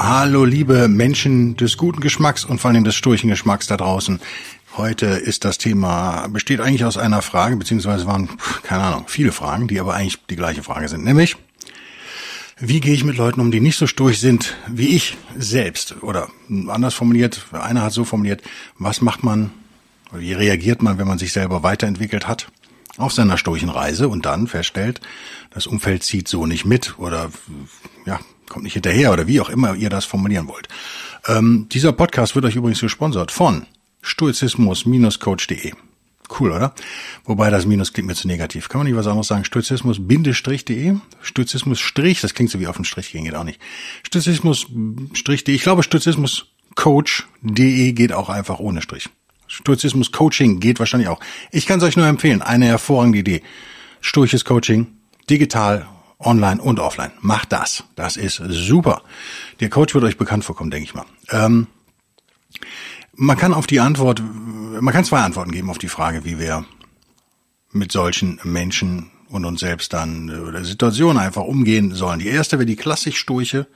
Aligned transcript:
Hallo 0.00 0.44
liebe 0.44 0.86
Menschen 0.86 1.56
des 1.56 1.76
guten 1.76 2.00
Geschmacks 2.00 2.44
und 2.44 2.60
vor 2.60 2.70
allem 2.70 2.84
des 2.84 2.94
sturchen 2.94 3.30
Geschmacks 3.30 3.66
da 3.66 3.76
draußen. 3.76 4.20
Heute 4.76 5.06
ist 5.06 5.44
das 5.44 5.58
Thema, 5.58 6.28
besteht 6.28 6.60
eigentlich 6.60 6.84
aus 6.84 6.96
einer 6.96 7.20
Frage, 7.20 7.56
beziehungsweise 7.56 8.06
waren, 8.06 8.28
keine 8.62 8.84
Ahnung, 8.84 9.06
viele 9.08 9.32
Fragen, 9.32 9.66
die 9.66 9.80
aber 9.80 9.94
eigentlich 9.94 10.24
die 10.30 10.36
gleiche 10.36 10.62
Frage 10.62 10.88
sind, 10.88 11.04
nämlich, 11.04 11.36
wie 12.60 12.78
gehe 12.78 12.94
ich 12.94 13.02
mit 13.02 13.16
Leuten 13.16 13.40
um, 13.40 13.50
die 13.50 13.60
nicht 13.60 13.76
so 13.76 13.88
sturch 13.88 14.20
sind 14.20 14.56
wie 14.68 14.94
ich 14.94 15.16
selbst? 15.36 15.96
Oder 16.00 16.28
anders 16.68 16.94
formuliert, 16.94 17.46
einer 17.50 17.82
hat 17.82 17.92
so 17.92 18.04
formuliert, 18.04 18.42
was 18.78 19.00
macht 19.00 19.24
man, 19.24 19.50
wie 20.12 20.32
reagiert 20.32 20.80
man, 20.80 20.98
wenn 20.98 21.08
man 21.08 21.18
sich 21.18 21.32
selber 21.32 21.64
weiterentwickelt 21.64 22.28
hat? 22.28 22.46
auf 22.98 23.12
seiner 23.12 23.38
sturchen 23.38 23.68
Reise 23.68 24.08
und 24.08 24.26
dann 24.26 24.48
feststellt, 24.48 25.00
das 25.50 25.68
Umfeld 25.68 26.02
zieht 26.02 26.26
so 26.26 26.46
nicht 26.46 26.64
mit 26.64 26.98
oder 26.98 27.30
ja, 28.06 28.18
kommt 28.48 28.64
nicht 28.64 28.74
hinterher 28.74 29.12
oder 29.12 29.26
wie 29.26 29.40
auch 29.40 29.50
immer 29.50 29.74
ihr 29.74 29.90
das 29.90 30.04
formulieren 30.04 30.48
wollt. 30.48 30.68
Ähm, 31.26 31.66
dieser 31.70 31.92
Podcast 31.92 32.34
wird 32.34 32.44
euch 32.44 32.56
übrigens 32.56 32.80
gesponsert 32.80 33.30
von 33.30 33.66
stoizismus-coach.de. 34.02 35.72
Cool, 36.38 36.52
oder? 36.52 36.74
Wobei 37.24 37.48
das 37.50 37.64
Minus 37.64 37.92
klingt 37.92 38.06
mir 38.06 38.14
zu 38.14 38.28
negativ. 38.28 38.68
Kann 38.68 38.80
man 38.80 38.86
nicht 38.86 38.96
was 38.96 39.06
anderes 39.06 39.28
sagen? 39.28 39.44
Stoizismus-de? 39.44 40.96
Stoizismus-strich, 41.22 42.20
das 42.20 42.34
klingt 42.34 42.50
so 42.50 42.60
wie 42.60 42.66
auf 42.66 42.76
den 42.76 42.84
Strich 42.84 43.12
gehen, 43.12 43.24
geht 43.24 43.34
auch 43.34 43.44
nicht. 43.44 43.58
Stoizismus-de, 44.06 45.54
ich 45.54 45.62
glaube 45.62 45.82
Stoizismus-coach.de 45.82 47.92
geht 47.92 48.12
auch 48.12 48.28
einfach 48.28 48.58
ohne 48.58 48.82
Strich. 48.82 49.08
Stoizismus-coaching 49.48 50.60
geht 50.60 50.78
wahrscheinlich 50.78 51.08
auch. 51.08 51.20
Ich 51.50 51.64
kann 51.66 51.78
es 51.78 51.84
euch 51.84 51.96
nur 51.96 52.06
empfehlen. 52.06 52.42
Eine 52.42 52.66
hervorragende 52.66 53.20
Idee. 53.20 53.40
Sturches 54.02 54.44
Coaching, 54.44 54.88
digital 55.30 55.88
online 56.18 56.60
und 56.60 56.80
offline. 56.80 57.12
Macht 57.20 57.52
das. 57.52 57.84
Das 57.94 58.16
ist 58.16 58.42
super. 58.48 59.02
Der 59.60 59.70
Coach 59.70 59.94
wird 59.94 60.04
euch 60.04 60.18
bekannt 60.18 60.44
vorkommen, 60.44 60.70
denke 60.70 60.84
ich 60.84 60.94
mal. 60.94 61.06
Ähm, 61.30 61.68
man 63.14 63.36
kann 63.36 63.54
auf 63.54 63.66
die 63.66 63.80
Antwort, 63.80 64.22
man 64.80 64.92
kann 64.92 65.04
zwei 65.04 65.20
Antworten 65.20 65.52
geben 65.52 65.70
auf 65.70 65.78
die 65.78 65.88
Frage, 65.88 66.24
wie 66.24 66.38
wir 66.38 66.64
mit 67.72 67.92
solchen 67.92 68.40
Menschen 68.44 69.10
und 69.28 69.44
uns 69.44 69.60
selbst 69.60 69.92
dann 69.92 70.30
oder 70.30 70.64
Situationen 70.64 71.18
einfach 71.18 71.42
umgehen 71.42 71.94
sollen. 71.94 72.20
Die 72.20 72.28
erste 72.28 72.58
wäre 72.58 72.66
die 72.66 72.76
klassisch 72.76 73.18
Sturche. 73.18 73.66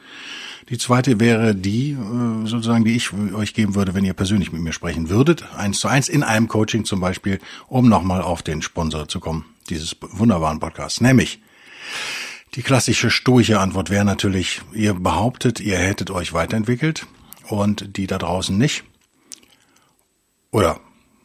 Die 0.69 0.79
zweite 0.79 1.19
wäre 1.19 1.55
die, 1.55 1.91
äh, 1.91 2.47
sozusagen, 2.47 2.85
die 2.85 2.95
ich 2.95 3.13
euch 3.13 3.53
geben 3.53 3.75
würde, 3.75 3.95
wenn 3.95 4.05
ihr 4.05 4.15
persönlich 4.15 4.53
mit 4.53 4.63
mir 4.63 4.73
sprechen 4.73 5.11
würdet. 5.11 5.45
Eins 5.57 5.81
zu 5.81 5.89
eins 5.89 6.09
in 6.09 6.23
einem 6.23 6.49
Coaching 6.49 6.85
zum 6.85 7.01
Beispiel, 7.01 7.41
um 7.67 7.89
nochmal 7.89 8.23
auf 8.23 8.43
den 8.43 8.63
Sponsor 8.63 9.09
zu 9.09 9.19
kommen, 9.19 9.45
dieses 9.69 9.97
wunderbaren 10.01 10.61
Podcasts. 10.61 11.01
Nämlich, 11.01 11.41
die 12.55 12.63
klassische 12.63 13.11
stoische 13.11 13.61
Antwort 13.61 13.91
wäre 13.91 14.05
natürlich, 14.05 14.61
ihr 14.75 14.95
behauptet, 14.95 15.61
ihr 15.61 15.79
hättet 15.79 16.11
euch 16.11 16.33
weiterentwickelt 16.33 17.07
und 17.49 17.97
die 17.97 18.07
da 18.07 18.19
draußen 18.19 18.57
nicht. 18.57 18.85
Oder 20.51 20.81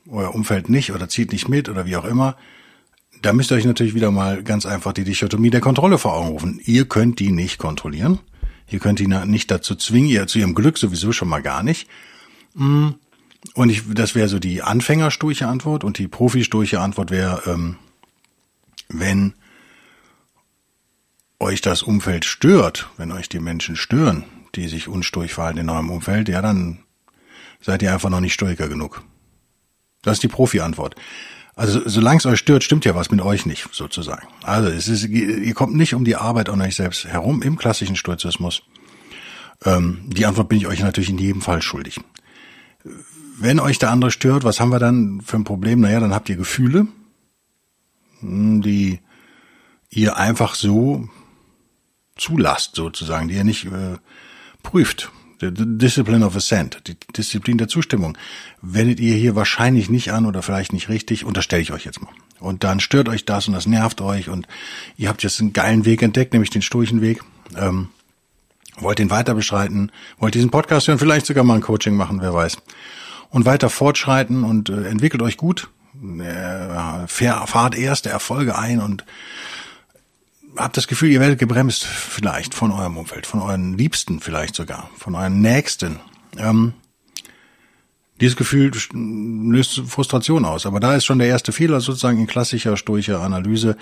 euer 0.09 0.33
Umfeld 0.33 0.69
nicht 0.69 0.91
oder 0.93 1.09
zieht 1.09 1.33
nicht 1.33 1.49
mit 1.49 1.67
oder 1.67 1.85
wie 1.85 1.97
auch 1.97 2.05
immer. 2.05 2.37
Da 3.21 3.33
müsst 3.33 3.51
ihr 3.51 3.55
euch 3.55 3.65
natürlich 3.65 3.93
wieder 3.93 4.11
mal 4.11 4.43
ganz 4.43 4.65
einfach 4.65 4.93
die 4.93 5.03
Dichotomie 5.03 5.49
der 5.49 5.59
Kontrolle 5.59 5.97
vor 5.97 6.13
Augen 6.13 6.29
rufen. 6.29 6.61
Ihr 6.63 6.85
könnt 6.87 7.19
die 7.19 7.31
nicht 7.31 7.57
kontrollieren. 7.57 8.19
Ihr 8.69 8.79
könnt 8.79 8.99
ihn 8.99 9.15
nicht 9.29 9.51
dazu 9.51 9.75
zwingen, 9.75 10.09
ihr 10.09 10.27
zu 10.27 10.39
ihrem 10.39 10.55
Glück 10.55 10.77
sowieso 10.77 11.11
schon 11.11 11.29
mal 11.29 11.41
gar 11.41 11.63
nicht. 11.63 11.89
Mm. 12.53 12.89
Und 13.53 13.69
ich, 13.69 13.83
das 13.93 14.13
wäre 14.13 14.27
so 14.27 14.39
die 14.39 14.61
Anfängersturche 14.61 15.47
Antwort 15.47 15.83
und 15.83 15.99
die 15.99 16.07
Profi-sturche 16.07 16.79
Antwort 16.79 17.11
wäre, 17.11 17.43
ähm, 17.45 17.77
wenn 18.89 19.33
euch 21.39 21.61
das 21.61 21.83
Umfeld 21.83 22.25
stört, 22.25 22.89
wenn 22.97 23.11
euch 23.11 23.29
die 23.29 23.39
Menschen 23.39 23.75
stören, 23.75 24.23
die 24.55 24.67
sich 24.67 24.87
unsturch 24.87 25.33
verhalten 25.33 25.59
in 25.59 25.69
eurem 25.69 25.89
Umfeld, 25.89 26.29
ja, 26.29 26.41
dann 26.41 26.79
seid 27.61 27.81
ihr 27.81 27.93
einfach 27.93 28.09
noch 28.09 28.19
nicht 28.19 28.33
Stoiker 28.33 28.67
genug. 28.67 29.03
Das 30.01 30.13
ist 30.13 30.23
die 30.23 30.27
Profi-Antwort. 30.27 30.95
Also 31.55 31.81
solange 31.85 32.19
es 32.19 32.25
euch 32.25 32.39
stört, 32.39 32.63
stimmt 32.63 32.85
ja 32.85 32.93
was 32.93 33.09
mit 33.09 33.19
euch 33.19 33.45
nicht, 33.45 33.67
sozusagen. 33.71 34.27
Also 34.43 34.69
es 34.69 34.87
ist, 34.87 35.05
ihr 35.05 35.53
kommt 35.55 35.75
nicht 35.75 35.95
um 35.95 36.05
die 36.05 36.15
Arbeit 36.15 36.49
an 36.49 36.61
euch 36.61 36.75
selbst 36.75 37.05
herum 37.05 37.41
im 37.41 37.57
klassischen 37.57 37.95
Stoizismus. 37.95 38.61
Ähm, 39.65 40.01
die 40.05 40.27
Antwort 40.27 40.49
bin 40.49 40.59
ich 40.59 40.67
euch 40.67 40.81
natürlich 40.81 41.09
in 41.09 41.17
jedem 41.17 41.41
Fall 41.41 41.63
schuldig. 41.63 41.99
Wenn 43.39 43.59
euch 43.59 43.79
der 43.79 43.91
andere 43.91 44.11
stört, 44.11 44.43
was 44.43 44.59
haben 44.59 44.69
wir 44.69 44.79
dann 44.79 45.21
für 45.21 45.37
ein 45.37 45.43
Problem? 45.43 45.79
Naja, 45.81 45.99
dann 45.99 46.13
habt 46.13 46.29
ihr 46.29 46.35
Gefühle, 46.35 46.87
hm, 48.19 48.61
die 48.61 48.99
ihr 49.89 50.15
einfach 50.17 50.53
so 50.53 51.09
zulasst, 52.17 52.75
sozusagen, 52.75 53.27
die 53.27 53.35
ihr 53.35 53.43
nicht 53.43 53.65
äh, 53.65 53.97
prüft. 54.63 55.11
The 55.39 55.51
Discipline 55.51 56.25
of 56.25 56.35
Assent, 56.35 56.81
die 56.87 56.97
Disziplin 57.15 57.59
der 57.59 57.67
Zustimmung, 57.67 58.17
wendet 58.63 58.99
ihr 58.99 59.15
hier 59.15 59.35
wahrscheinlich 59.35 59.87
nicht 59.87 60.11
an 60.11 60.25
oder 60.25 60.41
vielleicht 60.41 60.73
nicht 60.73 60.89
richtig, 60.89 61.25
unterstelle 61.25 61.61
ich 61.61 61.71
euch 61.71 61.85
jetzt 61.85 62.01
mal. 62.01 62.09
Und 62.39 62.63
dann 62.63 62.79
stört 62.79 63.07
euch 63.07 63.23
das 63.23 63.47
und 63.47 63.53
das 63.53 63.67
nervt 63.67 64.01
euch 64.01 64.29
und 64.29 64.47
ihr 64.95 65.09
habt 65.09 65.21
jetzt 65.21 65.39
einen 65.39 65.53
geilen 65.53 65.85
Weg 65.85 66.01
entdeckt, 66.01 66.33
nämlich 66.33 66.49
den 66.49 66.63
Sturchenweg. 66.63 67.21
Ähm, 67.55 67.89
wollt 68.79 68.99
den 68.99 69.09
weiter 69.09 69.33
beschreiten, 69.33 69.91
wollt 70.17 70.35
diesen 70.35 70.51
Podcast 70.51 70.87
hören, 70.87 70.99
vielleicht 70.99 71.25
sogar 71.25 71.43
mal 71.43 71.55
ein 71.55 71.61
Coaching 71.61 71.95
machen, 71.95 72.21
wer 72.21 72.33
weiß. 72.33 72.57
Und 73.29 73.45
weiter 73.45 73.69
fortschreiten 73.69 74.43
und 74.43 74.69
äh, 74.69 74.87
entwickelt 74.87 75.21
euch 75.21 75.37
gut, 75.37 75.69
äh, 76.19 77.07
fahrt 77.07 77.77
erste 77.77 78.09
Erfolge 78.09 78.57
ein 78.57 78.79
und 78.79 79.03
habt 80.57 80.77
das 80.77 80.87
Gefühl, 80.87 81.11
ihr 81.11 81.19
werdet 81.19 81.39
gebremst 81.39 81.85
vielleicht 81.85 82.53
von 82.53 82.71
eurem 82.71 82.97
Umfeld, 82.97 83.25
von 83.25 83.41
euren 83.41 83.77
Liebsten 83.77 84.19
vielleicht 84.19 84.55
sogar, 84.55 84.89
von 84.97 85.15
euren 85.15 85.41
Nächsten. 85.41 85.99
Ähm, 86.37 86.73
dieses 88.19 88.35
Gefühl 88.35 88.71
löst 88.93 89.81
Frustration 89.87 90.45
aus. 90.45 90.65
Aber 90.65 90.79
da 90.79 90.95
ist 90.95 91.05
schon 91.05 91.19
der 91.19 91.27
erste 91.27 91.51
Fehler 91.51 91.79
sozusagen 91.81 92.19
in 92.19 92.27
klassischer 92.27 92.75
stoischer 92.77 93.21
Analyse. 93.21 93.77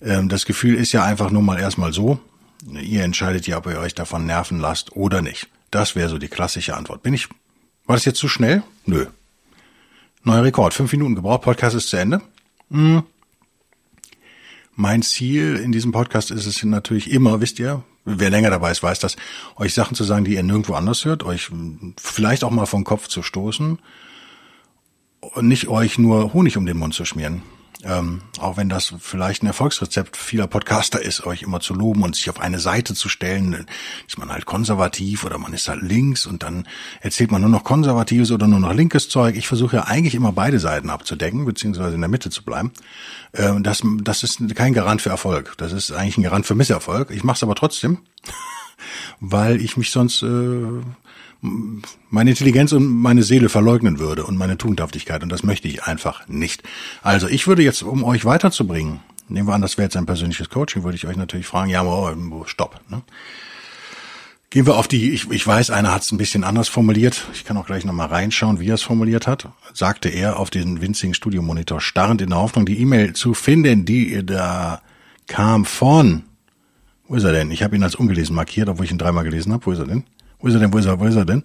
Ähm, 0.00 0.28
das 0.28 0.46
Gefühl 0.46 0.74
ist 0.74 0.92
ja 0.92 1.04
einfach 1.04 1.30
nur 1.30 1.42
mal 1.42 1.58
erstmal 1.58 1.92
so. 1.92 2.18
Ihr 2.72 3.04
entscheidet 3.04 3.46
ja, 3.46 3.58
ob 3.58 3.66
ihr 3.66 3.78
euch 3.78 3.94
davon 3.94 4.26
nerven 4.26 4.58
lasst 4.58 4.96
oder 4.96 5.22
nicht. 5.22 5.48
Das 5.70 5.94
wäre 5.94 6.08
so 6.08 6.18
die 6.18 6.28
klassische 6.28 6.76
Antwort. 6.76 7.02
Bin 7.02 7.14
ich, 7.14 7.28
war 7.86 7.96
das 7.96 8.04
jetzt 8.04 8.18
zu 8.18 8.28
schnell? 8.28 8.62
Nö. 8.86 9.06
Neuer 10.24 10.44
Rekord. 10.44 10.74
Fünf 10.74 10.90
Minuten 10.92 11.14
gebraucht. 11.14 11.42
Podcast 11.42 11.76
ist 11.76 11.88
zu 11.88 11.98
Ende. 11.98 12.22
Hm. 12.70 13.02
Mein 14.80 15.02
Ziel 15.02 15.56
in 15.56 15.72
diesem 15.72 15.90
Podcast 15.90 16.30
ist 16.30 16.46
es 16.46 16.62
natürlich 16.62 17.10
immer, 17.10 17.40
wisst 17.40 17.58
ihr, 17.58 17.82
wer 18.04 18.30
länger 18.30 18.50
dabei 18.50 18.70
ist, 18.70 18.80
weiß 18.80 19.00
das, 19.00 19.16
euch 19.56 19.74
Sachen 19.74 19.96
zu 19.96 20.04
sagen, 20.04 20.24
die 20.24 20.34
ihr 20.34 20.42
nirgendwo 20.44 20.74
anders 20.74 21.04
hört, 21.04 21.24
euch 21.24 21.50
vielleicht 22.00 22.44
auch 22.44 22.52
mal 22.52 22.64
vom 22.64 22.84
Kopf 22.84 23.08
zu 23.08 23.24
stoßen 23.24 23.80
und 25.20 25.48
nicht 25.48 25.66
euch 25.66 25.98
nur 25.98 26.32
Honig 26.32 26.56
um 26.56 26.64
den 26.64 26.78
Mund 26.78 26.94
zu 26.94 27.04
schmieren. 27.04 27.42
Ähm, 27.84 28.22
auch 28.40 28.56
wenn 28.56 28.68
das 28.68 28.92
vielleicht 28.98 29.44
ein 29.44 29.46
Erfolgsrezept 29.46 30.16
vieler 30.16 30.48
Podcaster 30.48 31.00
ist, 31.00 31.24
euch 31.24 31.42
immer 31.42 31.60
zu 31.60 31.74
loben 31.74 32.02
und 32.02 32.16
sich 32.16 32.28
auf 32.28 32.40
eine 32.40 32.58
Seite 32.58 32.94
zu 32.94 33.08
stellen, 33.08 33.66
ist 34.08 34.18
man 34.18 34.32
halt 34.32 34.46
konservativ 34.46 35.22
oder 35.22 35.38
man 35.38 35.52
ist 35.52 35.68
halt 35.68 35.82
links 35.82 36.26
und 36.26 36.42
dann 36.42 36.66
erzählt 37.00 37.30
man 37.30 37.40
nur 37.40 37.50
noch 37.50 37.62
konservatives 37.62 38.32
oder 38.32 38.48
nur 38.48 38.58
noch 38.58 38.72
linkes 38.72 39.08
Zeug. 39.08 39.36
Ich 39.36 39.46
versuche 39.46 39.76
ja 39.76 39.84
eigentlich 39.84 40.16
immer 40.16 40.32
beide 40.32 40.58
Seiten 40.58 40.90
abzudecken, 40.90 41.44
beziehungsweise 41.44 41.94
in 41.94 42.00
der 42.00 42.10
Mitte 42.10 42.30
zu 42.30 42.42
bleiben. 42.42 42.72
Ähm, 43.32 43.62
das, 43.62 43.82
das 44.02 44.24
ist 44.24 44.54
kein 44.56 44.72
Garant 44.72 45.00
für 45.00 45.10
Erfolg. 45.10 45.54
Das 45.58 45.72
ist 45.72 45.92
eigentlich 45.92 46.18
ein 46.18 46.24
Garant 46.24 46.46
für 46.46 46.56
Misserfolg. 46.56 47.12
Ich 47.12 47.22
mache 47.22 47.36
es 47.36 47.42
aber 47.44 47.54
trotzdem, 47.54 47.98
weil 49.20 49.60
ich 49.60 49.76
mich 49.76 49.92
sonst 49.92 50.24
äh, 50.24 50.82
meine 51.40 52.30
Intelligenz 52.30 52.72
und 52.72 52.86
meine 52.86 53.22
Seele 53.22 53.48
verleugnen 53.48 53.98
würde 53.98 54.24
und 54.24 54.36
meine 54.36 54.58
Tugendhaftigkeit 54.58 55.22
und 55.22 55.28
das 55.30 55.42
möchte 55.42 55.68
ich 55.68 55.84
einfach 55.84 56.26
nicht. 56.26 56.62
Also 57.02 57.28
ich 57.28 57.46
würde 57.46 57.62
jetzt, 57.62 57.82
um 57.82 58.02
euch 58.02 58.24
weiterzubringen, 58.24 59.00
nehmen 59.28 59.48
wir 59.48 59.54
an, 59.54 59.62
das 59.62 59.78
wäre 59.78 59.86
jetzt 59.86 59.96
ein 59.96 60.06
persönliches 60.06 60.48
Coaching, 60.48 60.82
würde 60.82 60.96
ich 60.96 61.06
euch 61.06 61.16
natürlich 61.16 61.46
fragen, 61.46 61.70
ja, 61.70 61.84
oh, 61.84 62.44
stopp. 62.46 62.80
Ne? 62.88 63.02
Gehen 64.50 64.66
wir 64.66 64.76
auf 64.76 64.88
die, 64.88 65.10
ich, 65.12 65.30
ich 65.30 65.46
weiß, 65.46 65.70
einer 65.70 65.92
hat 65.92 66.02
es 66.02 66.10
ein 66.10 66.16
bisschen 66.16 66.42
anders 66.42 66.68
formuliert. 66.68 67.26
Ich 67.34 67.44
kann 67.44 67.58
auch 67.58 67.66
gleich 67.66 67.84
nochmal 67.84 68.08
reinschauen, 68.08 68.58
wie 68.60 68.68
er 68.68 68.76
es 68.76 68.82
formuliert 68.82 69.26
hat. 69.26 69.50
Sagte 69.74 70.08
er 70.08 70.38
auf 70.38 70.48
den 70.48 70.80
winzigen 70.80 71.12
Studiomonitor 71.12 71.82
starrend 71.82 72.22
in 72.22 72.30
der 72.30 72.38
Hoffnung, 72.38 72.64
die 72.64 72.80
E-Mail 72.80 73.12
zu 73.12 73.34
finden, 73.34 73.84
die 73.84 74.24
da 74.24 74.80
kam 75.26 75.66
von 75.66 76.22
Wo 77.06 77.16
ist 77.16 77.24
er 77.24 77.32
denn? 77.32 77.50
Ich 77.50 77.62
habe 77.62 77.76
ihn 77.76 77.82
als 77.82 77.94
ungelesen 77.94 78.34
markiert, 78.34 78.70
obwohl 78.70 78.86
ich 78.86 78.90
ihn 78.90 78.96
dreimal 78.96 79.24
gelesen 79.24 79.52
habe. 79.52 79.66
Wo 79.66 79.72
ist 79.72 79.80
er 79.80 79.86
denn? 79.86 80.04
Wo 80.40 80.48
ist 80.48 80.54
er 80.54 80.60
denn? 80.60 80.72
Wo 80.72 80.78
ist 80.78 80.86
er? 80.86 81.00
Wo 81.00 81.04
ist 81.04 81.16
er 81.16 81.24
denn? 81.24 81.44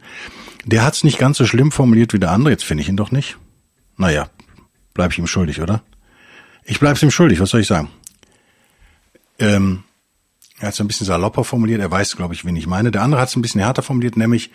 Der 0.65 0.83
hat's 0.83 1.03
nicht 1.03 1.17
ganz 1.17 1.37
so 1.37 1.45
schlimm 1.45 1.71
formuliert 1.71 2.13
wie 2.13 2.19
der 2.19 2.31
andere. 2.31 2.51
Jetzt 2.51 2.63
finde 2.63 2.83
ich 2.83 2.89
ihn 2.89 2.97
doch 2.97 3.11
nicht. 3.11 3.37
Naja, 3.97 4.29
bleib 4.93 5.11
ich 5.11 5.19
ihm 5.19 5.27
schuldig, 5.27 5.61
oder? 5.61 5.83
Ich 6.63 6.79
bleib's 6.79 7.03
ihm 7.03 7.11
schuldig. 7.11 7.39
Was 7.39 7.49
soll 7.49 7.61
ich 7.61 7.67
sagen? 7.67 7.89
Ähm, 9.39 9.83
er 10.59 10.67
hat's 10.67 10.79
ein 10.79 10.87
bisschen 10.87 11.07
salopper 11.07 11.43
formuliert. 11.43 11.81
Er 11.81 11.91
weiß, 11.91 12.15
glaube 12.15 12.33
ich, 12.33 12.45
wen 12.45 12.55
ich 12.55 12.67
meine. 12.67 12.91
Der 12.91 13.01
andere 13.01 13.21
hat's 13.21 13.35
ein 13.35 13.41
bisschen 13.41 13.61
härter 13.61 13.81
formuliert, 13.81 14.15
nämlich 14.15 14.51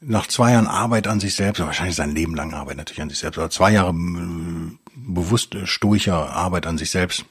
nach 0.00 0.26
zwei 0.26 0.52
Jahren 0.52 0.66
Arbeit 0.66 1.06
an 1.06 1.20
sich 1.20 1.34
selbst, 1.34 1.60
wahrscheinlich 1.60 1.96
sein 1.96 2.14
Leben 2.14 2.34
lang 2.34 2.52
Arbeit 2.54 2.76
natürlich 2.76 3.02
an 3.02 3.08
sich 3.08 3.18
selbst, 3.18 3.38
aber 3.38 3.50
zwei 3.50 3.72
Jahre 3.72 3.90
äh, 3.90 4.76
bewusst 4.94 5.56
stoischer 5.64 6.30
Arbeit 6.30 6.66
an 6.66 6.78
sich 6.78 6.90
selbst, 6.90 7.24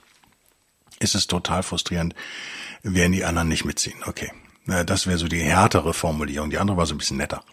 ist 1.00 1.16
es 1.16 1.28
total 1.28 1.64
frustrierend, 1.64 2.16
werden 2.84 3.12
die 3.12 3.26
anderen 3.26 3.48
nicht 3.48 3.66
mitziehen. 3.66 3.98
Okay, 4.06 4.32
das 4.66 5.08
wäre 5.08 5.18
so 5.18 5.28
die 5.28 5.42
härtere 5.42 5.94
Formulierung. 5.94 6.50
Die 6.50 6.58
andere 6.58 6.78
war 6.78 6.86
so 6.86 6.96
ein 6.96 6.98
bisschen 6.98 7.18
netter. 7.18 7.44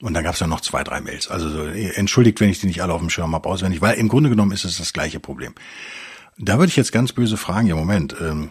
Und 0.00 0.14
dann 0.14 0.24
gab 0.24 0.34
es 0.34 0.40
ja 0.40 0.46
noch 0.46 0.60
zwei, 0.60 0.82
drei 0.82 1.00
Mails. 1.00 1.28
Also 1.28 1.50
so, 1.50 1.64
entschuldigt, 1.64 2.40
wenn 2.40 2.48
ich 2.48 2.60
die 2.60 2.66
nicht 2.66 2.82
alle 2.82 2.94
auf 2.94 3.00
dem 3.00 3.10
Schirm 3.10 3.34
habe, 3.34 3.48
auswendig, 3.48 3.82
weil 3.82 3.98
im 3.98 4.08
Grunde 4.08 4.30
genommen 4.30 4.52
ist 4.52 4.64
es 4.64 4.78
das 4.78 4.92
gleiche 4.92 5.20
Problem. 5.20 5.54
Da 6.38 6.58
würde 6.58 6.70
ich 6.70 6.76
jetzt 6.76 6.92
ganz 6.92 7.12
böse 7.12 7.36
fragen, 7.36 7.66
ja 7.66 7.76
Moment, 7.76 8.16
ähm, 8.20 8.50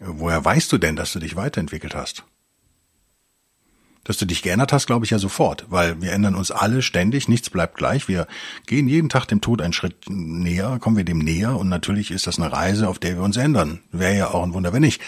woher 0.00 0.44
weißt 0.44 0.72
du 0.72 0.78
denn, 0.78 0.96
dass 0.96 1.12
du 1.12 1.20
dich 1.20 1.36
weiterentwickelt 1.36 1.94
hast? 1.94 2.24
Dass 4.04 4.16
du 4.16 4.26
dich 4.26 4.42
geändert 4.42 4.72
hast, 4.72 4.86
glaube 4.86 5.04
ich 5.04 5.12
ja 5.12 5.20
sofort, 5.20 5.66
weil 5.68 6.02
wir 6.02 6.12
ändern 6.12 6.34
uns 6.34 6.50
alle 6.50 6.82
ständig, 6.82 7.28
nichts 7.28 7.50
bleibt 7.50 7.76
gleich. 7.76 8.08
Wir 8.08 8.26
gehen 8.66 8.88
jeden 8.88 9.08
Tag 9.08 9.26
dem 9.26 9.40
Tod 9.40 9.62
einen 9.62 9.72
Schritt 9.72 10.08
näher, 10.08 10.78
kommen 10.80 10.96
wir 10.96 11.04
dem 11.04 11.18
näher 11.18 11.56
und 11.56 11.68
natürlich 11.68 12.10
ist 12.10 12.26
das 12.26 12.38
eine 12.40 12.50
Reise, 12.50 12.88
auf 12.88 12.98
der 12.98 13.14
wir 13.14 13.22
uns 13.22 13.36
ändern. 13.36 13.80
Wäre 13.92 14.16
ja 14.16 14.30
auch 14.30 14.42
ein 14.42 14.54
Wunder, 14.54 14.72
wenn 14.72 14.82
nicht. 14.82 15.00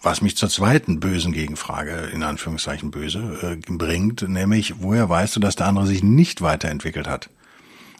Was 0.00 0.22
mich 0.22 0.36
zur 0.36 0.48
zweiten 0.48 0.98
bösen 0.98 1.32
Gegenfrage, 1.32 2.10
in 2.12 2.22
Anführungszeichen 2.22 2.90
böse, 2.90 3.58
äh, 3.68 3.72
bringt, 3.72 4.26
nämlich, 4.26 4.76
woher 4.78 5.10
weißt 5.10 5.36
du, 5.36 5.40
dass 5.40 5.56
der 5.56 5.66
andere 5.66 5.86
sich 5.86 6.02
nicht 6.02 6.40
weiterentwickelt 6.40 7.06
hat? 7.06 7.28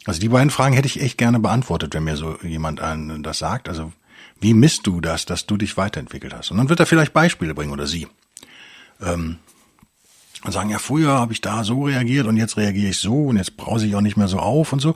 Also 0.05 0.19
die 0.19 0.31
beiden 0.31 0.51
Fragen 0.51 0.75
hätte 0.75 0.89
ich 0.89 1.01
echt 1.01 1.19
gerne 1.19 1.39
beantwortet, 1.39 1.95
wenn 1.95 2.05
mir 2.05 2.17
so 2.17 2.37
jemand 2.43 2.81
einen 2.81 3.23
das 3.23 3.39
sagt. 3.39 3.69
Also 3.69 3.93
wie 4.41 4.55
misst 4.55 4.87
du 4.87 5.01
das, 5.01 5.27
dass 5.27 5.47
du 5.47 5.57
dich 5.57 5.77
weiterentwickelt 5.77 6.35
hast? 6.35 6.51
Und 6.51 6.57
dann 6.57 6.69
wird 6.69 6.81
er 6.81 6.87
vielleicht 6.87 7.13
Beispiele 7.13 7.55
bringen 7.55 7.73
oder 7.73 7.87
sie. 7.87 8.09
Ähm, 9.01 9.37
und 10.45 10.53
sagen, 10.53 10.71
ja, 10.71 10.79
früher 10.79 11.13
habe 11.13 11.33
ich 11.33 11.41
da 11.41 11.65
so 11.65 11.85
reagiert 11.85 12.27
und 12.27 12.37
jetzt 12.37 12.57
reagiere 12.57 12.91
ich 12.91 12.99
so 12.99 13.27
und 13.27 13.37
jetzt 13.37 13.57
brause 13.57 13.87
ich 13.87 13.95
auch 13.95 14.01
nicht 14.01 14.17
mehr 14.17 14.29
so 14.29 14.39
auf 14.39 14.73
und 14.73 14.81
so. 14.81 14.95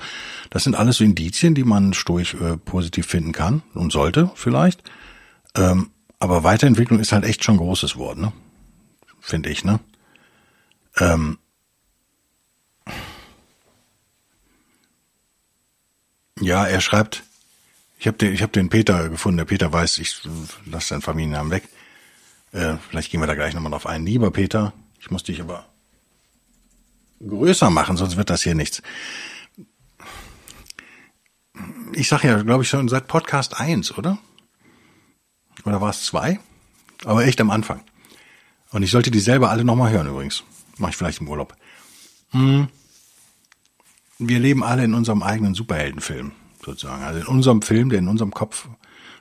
Das 0.50 0.64
sind 0.64 0.74
alles 0.74 0.96
so 0.96 1.04
Indizien, 1.04 1.54
die 1.54 1.64
man 1.64 1.94
stoisch 1.94 2.34
äh, 2.34 2.56
positiv 2.56 3.06
finden 3.06 3.32
kann 3.32 3.62
und 3.74 3.92
sollte 3.92 4.30
vielleicht. 4.34 4.82
Ähm, 5.56 5.90
aber 6.18 6.44
Weiterentwicklung 6.44 6.98
ist 6.98 7.12
halt 7.12 7.24
echt 7.24 7.44
schon 7.44 7.56
ein 7.56 7.58
großes 7.58 7.96
Wort, 7.96 8.18
ne? 8.18 8.32
Finde 9.20 9.50
ich, 9.50 9.64
ne? 9.64 9.80
Ähm, 10.98 11.38
ja, 16.40 16.64
er 16.66 16.80
schreibt, 16.80 17.22
ich 17.98 18.06
habe 18.06 18.18
den, 18.18 18.32
ich 18.32 18.42
hab 18.42 18.52
den 18.52 18.68
Peter 18.68 19.08
gefunden. 19.08 19.38
Der 19.38 19.44
Peter 19.44 19.72
weiß, 19.72 19.98
ich 19.98 20.22
lasse 20.64 20.88
seinen 20.88 21.02
Familiennamen 21.02 21.50
weg. 21.50 21.64
Äh, 22.52 22.76
vielleicht 22.88 23.10
gehen 23.10 23.20
wir 23.20 23.26
da 23.26 23.34
gleich 23.34 23.54
nochmal 23.54 23.72
drauf 23.72 23.86
ein. 23.86 24.06
Lieber 24.06 24.30
Peter, 24.30 24.72
ich 25.06 25.10
muss 25.12 25.22
dich 25.22 25.40
aber 25.40 25.64
größer 27.24 27.70
machen, 27.70 27.96
sonst 27.96 28.16
wird 28.16 28.28
das 28.28 28.42
hier 28.42 28.56
nichts. 28.56 28.82
Ich 31.92 32.08
sage 32.08 32.26
ja, 32.26 32.42
glaube 32.42 32.64
ich, 32.64 32.68
schon 32.68 32.88
seit 32.88 33.06
Podcast 33.06 33.58
1, 33.58 33.96
oder? 33.96 34.18
Oder 35.64 35.80
war 35.80 35.90
es 35.90 36.02
2? 36.06 36.40
Aber 37.04 37.24
echt 37.24 37.40
am 37.40 37.50
Anfang. 37.50 37.84
Und 38.72 38.82
ich 38.82 38.90
sollte 38.90 39.12
die 39.12 39.20
selber 39.20 39.48
alle 39.48 39.64
nochmal 39.64 39.92
hören 39.92 40.08
übrigens. 40.08 40.42
Mache 40.76 40.90
ich 40.90 40.96
vielleicht 40.96 41.20
im 41.20 41.28
Urlaub. 41.28 41.54
Hm. 42.30 42.66
Wir 44.18 44.40
leben 44.40 44.64
alle 44.64 44.82
in 44.82 44.94
unserem 44.94 45.22
eigenen 45.22 45.54
Superheldenfilm, 45.54 46.32
sozusagen. 46.64 47.04
Also 47.04 47.20
in 47.20 47.26
unserem 47.26 47.62
Film, 47.62 47.90
der 47.90 48.00
in 48.00 48.08
unserem 48.08 48.32
Kopf 48.32 48.68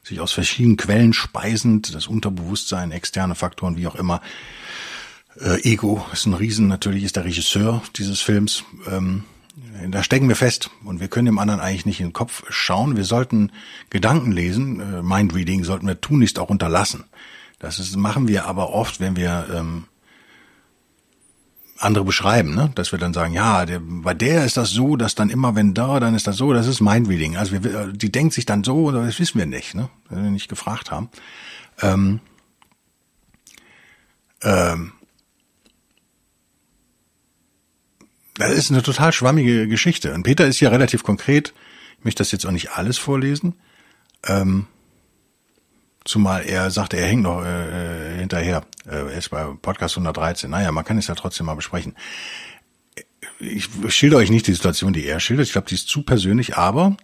sich 0.01 0.19
aus 0.19 0.31
verschiedenen 0.31 0.77
Quellen 0.77 1.13
speisend, 1.13 1.93
das 1.93 2.07
Unterbewusstsein, 2.07 2.91
externe 2.91 3.35
Faktoren, 3.35 3.77
wie 3.77 3.85
auch 3.85 3.95
immer, 3.95 4.21
äh, 5.39 5.61
Ego 5.63 6.05
ist 6.13 6.25
ein 6.25 6.33
Riesen, 6.33 6.67
natürlich 6.67 7.03
ist 7.03 7.15
der 7.15 7.25
Regisseur 7.25 7.81
dieses 7.95 8.21
Films. 8.21 8.63
Ähm, 8.89 9.23
da 9.89 10.03
stecken 10.03 10.27
wir 10.27 10.35
fest 10.35 10.69
und 10.83 10.99
wir 10.99 11.07
können 11.07 11.27
dem 11.27 11.39
anderen 11.39 11.61
eigentlich 11.61 11.85
nicht 11.85 11.99
in 11.99 12.07
den 12.07 12.13
Kopf 12.13 12.43
schauen. 12.49 12.97
Wir 12.97 13.05
sollten 13.05 13.51
Gedanken 13.89 14.31
lesen, 14.31 14.79
äh, 14.79 15.01
Mindreading 15.01 15.63
sollten 15.63 15.87
wir 15.87 15.99
tunlichst 15.99 16.39
auch 16.39 16.49
unterlassen. 16.49 17.05
Das 17.59 17.79
ist, 17.79 17.95
machen 17.95 18.27
wir 18.27 18.45
aber 18.45 18.71
oft, 18.71 18.99
wenn 18.99 19.15
wir 19.15 19.47
ähm, 19.53 19.85
andere 21.77 22.05
beschreiben, 22.05 22.55
ne? 22.55 22.71
dass 22.75 22.91
wir 22.91 22.99
dann 22.99 23.13
sagen, 23.13 23.33
ja, 23.33 23.65
der, 23.65 23.79
bei 23.81 24.13
der 24.13 24.45
ist 24.45 24.57
das 24.57 24.71
so, 24.71 24.95
dass 24.95 25.15
dann 25.15 25.29
immer, 25.29 25.55
wenn 25.55 25.73
da, 25.73 25.99
dann 25.99 26.15
ist 26.15 26.27
das 26.27 26.37
so, 26.37 26.53
das 26.53 26.67
ist 26.67 26.81
Mindreading. 26.81 27.37
Also 27.37 27.63
wir, 27.63 27.87
die 27.87 28.11
denkt 28.11 28.33
sich 28.33 28.45
dann 28.45 28.63
so, 28.63 28.91
das 28.91 29.19
wissen 29.19 29.39
wir 29.39 29.45
nicht, 29.45 29.75
ne? 29.75 29.89
wenn 30.09 30.23
wir 30.23 30.31
nicht 30.31 30.49
gefragt 30.49 30.91
haben. 30.91 31.09
Ähm, 31.81 32.19
ähm, 34.41 34.93
Das 38.37 38.51
ist 38.51 38.71
eine 38.71 38.83
total 38.83 39.13
schwammige 39.13 39.67
Geschichte. 39.67 40.13
Und 40.13 40.23
Peter 40.23 40.45
ist 40.45 40.59
ja 40.59 40.69
relativ 40.69 41.03
konkret. 41.03 41.53
Ich 41.97 42.05
möchte 42.05 42.19
das 42.19 42.31
jetzt 42.31 42.45
auch 42.45 42.51
nicht 42.51 42.71
alles 42.71 42.97
vorlesen. 42.97 43.55
Ähm, 44.25 44.67
zumal 46.03 46.43
er 46.45 46.69
sagte, 46.69 46.97
er 46.97 47.07
hängt 47.07 47.23
noch 47.23 47.43
äh, 47.43 48.17
hinterher. 48.17 48.65
Äh, 48.85 48.95
er 48.95 49.17
ist 49.17 49.29
bei 49.29 49.45
Podcast 49.61 49.95
113. 49.95 50.49
Naja, 50.49 50.71
man 50.71 50.83
kann 50.83 50.97
es 50.97 51.07
ja 51.07 51.15
trotzdem 51.15 51.45
mal 51.45 51.55
besprechen. 51.55 51.95
Ich 53.39 53.69
schilder 53.87 54.17
euch 54.17 54.29
nicht 54.29 54.47
die 54.47 54.53
Situation, 54.53 54.93
die 54.93 55.05
er 55.05 55.19
schildert. 55.19 55.47
Ich 55.47 55.53
glaube, 55.53 55.67
die 55.67 55.75
ist 55.75 55.87
zu 55.87 56.03
persönlich, 56.03 56.57
aber 56.57 56.97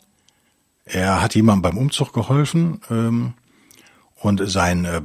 er 0.84 1.22
hat 1.22 1.36
jemandem 1.36 1.62
beim 1.62 1.78
Umzug 1.78 2.14
geholfen. 2.14 2.82
Ähm, 2.90 3.34
und 4.22 4.42
sein 4.50 4.86
äh, 4.86 5.02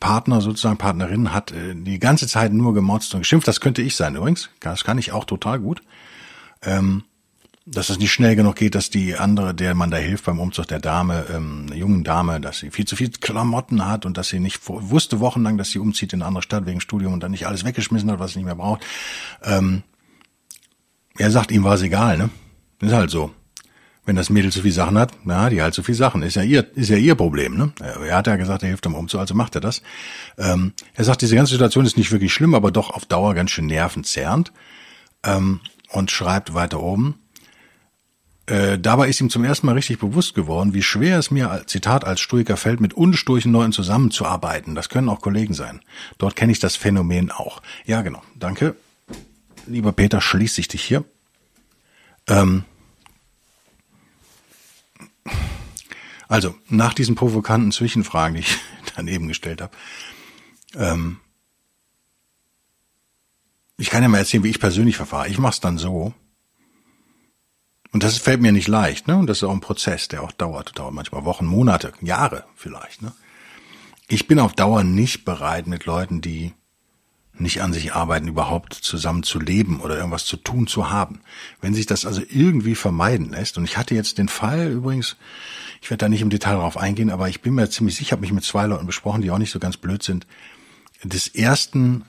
Partner, 0.00 0.40
sozusagen 0.40 0.76
Partnerin, 0.76 1.32
hat 1.32 1.52
äh, 1.52 1.74
die 1.74 1.98
ganze 1.98 2.26
Zeit 2.26 2.52
nur 2.52 2.74
gemotzt 2.74 3.14
und 3.14 3.20
geschimpft. 3.20 3.48
Das 3.48 3.60
könnte 3.60 3.82
ich 3.82 3.96
sein 3.96 4.16
übrigens. 4.16 4.50
Das 4.60 4.84
kann 4.84 4.98
ich 4.98 5.12
auch 5.12 5.24
total 5.24 5.60
gut. 5.60 5.82
Ähm, 6.62 7.04
dass 7.66 7.88
es 7.88 7.98
nicht 7.98 8.12
schnell 8.12 8.36
genug 8.36 8.56
geht, 8.56 8.74
dass 8.74 8.90
die 8.90 9.16
andere, 9.16 9.54
der 9.54 9.74
man 9.74 9.90
da 9.90 9.96
hilft 9.96 10.26
beim 10.26 10.38
Umzug 10.38 10.68
der 10.68 10.80
Dame, 10.80 11.24
ähm, 11.32 11.68
jungen 11.72 12.04
Dame, 12.04 12.38
dass 12.38 12.58
sie 12.58 12.70
viel 12.70 12.84
zu 12.84 12.94
viel 12.94 13.10
Klamotten 13.10 13.86
hat 13.86 14.04
und 14.04 14.18
dass 14.18 14.28
sie 14.28 14.38
nicht 14.38 14.60
wusste 14.66 15.20
wochenlang, 15.20 15.56
dass 15.56 15.70
sie 15.70 15.78
umzieht 15.78 16.12
in 16.12 16.20
eine 16.20 16.28
andere 16.28 16.42
Stadt 16.42 16.66
wegen 16.66 16.82
Studium 16.82 17.14
und 17.14 17.22
dann 17.22 17.30
nicht 17.30 17.46
alles 17.46 17.64
weggeschmissen 17.64 18.10
hat, 18.10 18.18
was 18.18 18.32
sie 18.32 18.40
nicht 18.40 18.46
mehr 18.46 18.56
braucht. 18.56 18.84
Ähm, 19.42 19.82
er 21.16 21.30
sagt, 21.30 21.50
ihm 21.50 21.64
war 21.64 21.74
es 21.74 21.82
egal, 21.82 22.18
ne? 22.18 22.28
Ist 22.80 22.92
halt 22.92 23.10
so. 23.10 23.32
Wenn 24.06 24.16
das 24.16 24.28
Mädel 24.28 24.52
zu 24.52 24.60
viel 24.60 24.72
Sachen 24.72 24.98
hat, 24.98 25.12
na, 25.24 25.48
die 25.48 25.62
halt 25.62 25.72
zu 25.72 25.82
viel 25.82 25.94
Sachen. 25.94 26.22
Ist 26.22 26.36
ja 26.36 26.42
ihr, 26.42 26.66
ist 26.76 26.90
ja 26.90 26.96
ihr 26.96 27.14
Problem, 27.14 27.56
ne? 27.56 27.72
Er 27.80 28.16
hat 28.16 28.26
ja 28.26 28.36
gesagt, 28.36 28.62
er 28.62 28.68
hilft 28.68 28.84
ihm 28.84 28.94
Umzug, 28.94 29.20
also 29.20 29.34
macht 29.34 29.54
er 29.54 29.62
das. 29.62 29.80
Ähm, 30.36 30.74
er 30.92 31.04
sagt, 31.04 31.22
diese 31.22 31.34
ganze 31.36 31.52
Situation 31.52 31.86
ist 31.86 31.96
nicht 31.96 32.12
wirklich 32.12 32.32
schlimm, 32.34 32.54
aber 32.54 32.70
doch 32.70 32.90
auf 32.90 33.06
Dauer 33.06 33.34
ganz 33.34 33.50
schön 33.50 33.66
nervenzerrend. 33.66 34.52
Ähm, 35.24 35.60
und 35.90 36.10
schreibt 36.10 36.54
weiter 36.54 36.82
oben, 36.82 37.14
äh, 38.46 38.78
dabei 38.78 39.08
ist 39.08 39.20
ihm 39.20 39.30
zum 39.30 39.44
ersten 39.44 39.66
Mal 39.66 39.72
richtig 39.72 39.98
bewusst 39.98 40.34
geworden, 40.34 40.74
wie 40.74 40.82
schwer 40.82 41.18
es 41.18 41.30
mir, 41.30 41.62
Zitat, 41.66 42.04
als 42.04 42.20
Stoiker 42.20 42.58
fällt, 42.58 42.80
mit 42.80 42.92
unsturchen 42.92 43.52
Leuten 43.52 43.72
zusammenzuarbeiten. 43.72 44.74
Das 44.74 44.90
können 44.90 45.08
auch 45.08 45.22
Kollegen 45.22 45.54
sein. 45.54 45.80
Dort 46.18 46.36
kenne 46.36 46.52
ich 46.52 46.58
das 46.58 46.76
Phänomen 46.76 47.30
auch. 47.30 47.62
Ja, 47.86 48.02
genau. 48.02 48.22
Danke. 48.38 48.76
Lieber 49.66 49.92
Peter, 49.92 50.20
schließe 50.20 50.60
ich 50.60 50.68
dich 50.68 50.82
hier. 50.82 51.04
Ähm, 52.28 52.64
Also, 56.28 56.54
nach 56.68 56.94
diesen 56.94 57.14
provokanten 57.14 57.72
Zwischenfragen, 57.72 58.36
die 58.36 58.40
ich 58.40 58.58
daneben 58.96 59.28
gestellt 59.28 59.60
habe, 59.60 59.76
ähm, 60.74 61.18
ich 63.76 63.90
kann 63.90 64.02
ja 64.02 64.08
mal 64.08 64.18
erzählen, 64.18 64.44
wie 64.44 64.50
ich 64.50 64.60
persönlich 64.60 64.96
verfahre. 64.96 65.28
Ich 65.28 65.38
mache 65.38 65.54
es 65.54 65.60
dann 65.60 65.78
so. 65.78 66.14
Und 67.92 68.02
das 68.02 68.18
fällt 68.18 68.40
mir 68.40 68.52
nicht 68.52 68.68
leicht, 68.68 69.06
ne? 69.06 69.16
Und 69.16 69.28
das 69.28 69.38
ist 69.38 69.44
auch 69.44 69.52
ein 69.52 69.60
Prozess, 69.60 70.08
der 70.08 70.22
auch 70.22 70.32
dauert, 70.32 70.78
dauert 70.78 70.94
manchmal 70.94 71.24
Wochen, 71.24 71.46
Monate, 71.46 71.92
Jahre 72.00 72.44
vielleicht, 72.56 73.02
ne? 73.02 73.12
Ich 74.08 74.26
bin 74.26 74.38
auf 74.38 74.52
Dauer 74.52 74.84
nicht 74.84 75.24
bereit, 75.24 75.66
mit 75.66 75.86
Leuten, 75.86 76.20
die 76.20 76.52
nicht 77.36 77.62
an 77.62 77.72
sich 77.72 77.94
arbeiten, 77.94 78.28
überhaupt 78.28 78.74
zusammen 78.74 79.22
zu 79.22 79.40
leben 79.40 79.80
oder 79.80 79.96
irgendwas 79.96 80.24
zu 80.24 80.36
tun 80.36 80.66
zu 80.66 80.90
haben. 80.90 81.20
Wenn 81.60 81.74
sich 81.74 81.86
das 81.86 82.06
also 82.06 82.22
irgendwie 82.28 82.74
vermeiden 82.74 83.30
lässt, 83.30 83.58
und 83.58 83.64
ich 83.64 83.76
hatte 83.76 83.94
jetzt 83.94 84.18
den 84.18 84.28
Fall 84.28 84.70
übrigens, 84.70 85.16
ich 85.82 85.90
werde 85.90 86.04
da 86.04 86.08
nicht 86.08 86.22
im 86.22 86.30
Detail 86.30 86.54
darauf 86.54 86.76
eingehen, 86.76 87.10
aber 87.10 87.28
ich 87.28 87.40
bin 87.40 87.54
mir 87.54 87.68
ziemlich 87.68 87.96
sicher, 87.96 88.12
habe 88.12 88.22
mich 88.22 88.32
mit 88.32 88.44
zwei 88.44 88.66
Leuten 88.66 88.86
besprochen, 88.86 89.22
die 89.22 89.30
auch 89.30 89.38
nicht 89.38 89.50
so 89.50 89.58
ganz 89.58 89.76
blöd 89.76 90.02
sind, 90.02 90.26
des 91.02 91.28
ersten 91.28 92.04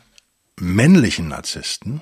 männlichen 0.60 1.27
Narzissten, 1.27 2.01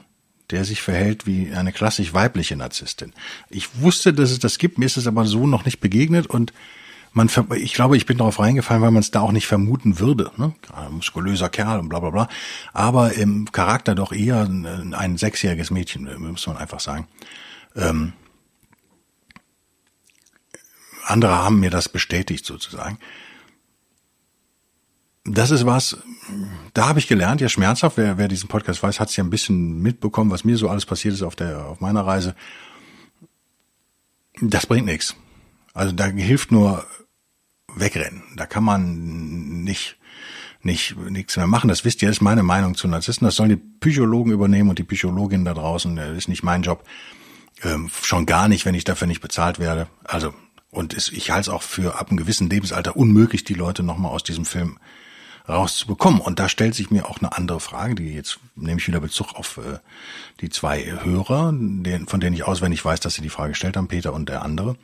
der 0.51 0.65
sich 0.65 0.81
verhält 0.81 1.25
wie 1.25 1.51
eine 1.53 1.71
klassisch 1.71 2.13
weibliche 2.13 2.55
Narzisstin. 2.55 3.13
Ich 3.49 3.81
wusste, 3.81 4.13
dass 4.13 4.31
es 4.31 4.39
das 4.39 4.57
gibt, 4.57 4.77
mir 4.77 4.85
ist 4.85 4.97
es 4.97 5.07
aber 5.07 5.25
so 5.25 5.47
noch 5.47 5.65
nicht 5.65 5.79
begegnet 5.79 6.27
und 6.27 6.53
man, 7.13 7.29
ich 7.55 7.73
glaube, 7.73 7.95
ich 7.95 8.05
bin 8.05 8.17
darauf 8.17 8.39
reingefallen, 8.39 8.81
weil 8.81 8.91
man 8.91 9.01
es 9.01 9.11
da 9.11 9.21
auch 9.21 9.31
nicht 9.31 9.47
vermuten 9.47 9.99
würde. 9.99 10.31
Ne? 10.37 10.53
Muskulöser 10.89 11.49
Kerl 11.49 11.79
und 11.79 11.89
bla 11.89 11.99
bla 11.99 12.09
bla. 12.09 12.27
Aber 12.73 13.13
im 13.13 13.51
Charakter 13.51 13.95
doch 13.95 14.11
eher 14.11 14.41
ein, 14.41 14.93
ein 14.93 15.17
sechsjähriges 15.17 15.69
Mädchen, 15.69 16.09
muss 16.19 16.47
man 16.47 16.57
einfach 16.57 16.79
sagen. 16.79 17.07
Ähm, 17.75 18.13
andere 21.05 21.37
haben 21.37 21.59
mir 21.59 21.69
das 21.69 21.87
bestätigt 21.87 22.45
sozusagen. 22.45 22.97
Das 25.25 25.51
ist 25.51 25.65
was, 25.65 25.97
da 26.73 26.87
habe 26.87 26.99
ich 26.99 27.07
gelernt, 27.07 27.39
ja 27.39 27.47
schmerzhaft, 27.47 27.95
wer, 27.95 28.17
wer 28.17 28.27
diesen 28.27 28.49
Podcast 28.49 28.83
weiß, 28.83 28.99
hat 28.99 29.09
es 29.09 29.15
ja 29.15 29.23
ein 29.23 29.29
bisschen 29.29 29.81
mitbekommen, 29.81 30.31
was 30.31 30.43
mir 30.43 30.57
so 30.57 30.67
alles 30.67 30.85
passiert 30.85 31.13
ist 31.13 31.21
auf 31.21 31.35
der 31.35 31.65
auf 31.65 31.79
meiner 31.79 32.05
Reise. 32.05 32.35
Das 34.41 34.65
bringt 34.65 34.85
nichts. 34.85 35.15
Also 35.73 35.93
da 35.93 36.05
hilft 36.05 36.51
nur 36.51 36.85
wegrennen. 37.75 38.23
Da 38.35 38.45
kann 38.45 38.63
man 38.63 39.63
nicht 39.63 39.97
nicht 40.61 40.95
nichts 41.09 41.35
mehr 41.35 41.47
machen. 41.47 41.67
Das 41.67 41.83
wisst 41.83 42.01
ihr, 42.01 42.07
das 42.07 42.17
ist 42.17 42.21
meine 42.21 42.43
Meinung 42.43 42.75
zu 42.75 42.87
Narzissten. 42.87 43.25
Das 43.25 43.35
sollen 43.35 43.49
die 43.49 43.61
Psychologen 43.81 44.31
übernehmen 44.31 44.69
und 44.69 44.79
die 44.79 44.83
Psychologin 44.83 45.45
da 45.45 45.53
draußen. 45.53 45.95
Das 45.95 46.17
ist 46.17 46.29
nicht 46.29 46.43
mein 46.43 46.61
Job. 46.61 46.83
Ähm, 47.63 47.89
schon 48.01 48.25
gar 48.25 48.47
nicht, 48.47 48.65
wenn 48.65 48.75
ich 48.75 48.83
dafür 48.83 49.07
nicht 49.07 49.21
bezahlt 49.21 49.59
werde. 49.59 49.87
Also 50.03 50.33
und 50.73 50.93
es, 50.93 51.09
ich 51.09 51.29
halte 51.29 51.49
es 51.49 51.49
auch 51.49 51.61
für 51.61 51.99
ab 51.99 52.09
einem 52.09 52.17
gewissen 52.17 52.49
Lebensalter 52.49 52.97
unmöglich, 52.97 53.43
die 53.43 53.53
Leute 53.53 53.83
nochmal 53.83 54.11
aus 54.11 54.23
diesem 54.23 54.45
Film 54.45 54.79
rauszubekommen. 55.47 56.19
Und 56.19 56.39
da 56.39 56.49
stellt 56.49 56.73
sich 56.73 56.89
mir 56.89 57.07
auch 57.09 57.19
eine 57.19 57.37
andere 57.37 57.59
Frage, 57.59 57.95
die 57.95 58.13
jetzt 58.13 58.39
nehme 58.55 58.79
ich 58.79 58.87
wieder 58.87 58.99
Bezug 58.99 59.35
auf 59.35 59.57
äh, 59.57 59.79
die 60.41 60.49
zwei 60.49 60.83
Hörer, 61.03 61.53
den, 61.53 62.07
von 62.07 62.19
denen 62.19 62.35
ich 62.35 62.43
auswendig 62.43 62.83
weiß, 62.83 63.01
dass 63.01 63.13
sie 63.13 63.21
die 63.21 63.29
Frage 63.29 63.49
gestellt 63.49 63.77
haben, 63.77 63.87
Peter 63.87 64.13
und 64.13 64.29
der 64.29 64.41
andere. 64.41 64.75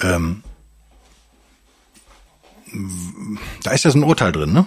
Ähm, 0.00 0.42
da 3.62 3.70
ist 3.70 3.84
jetzt 3.84 3.94
ein 3.94 4.02
Urteil 4.02 4.32
drin, 4.32 4.52
ne? 4.52 4.66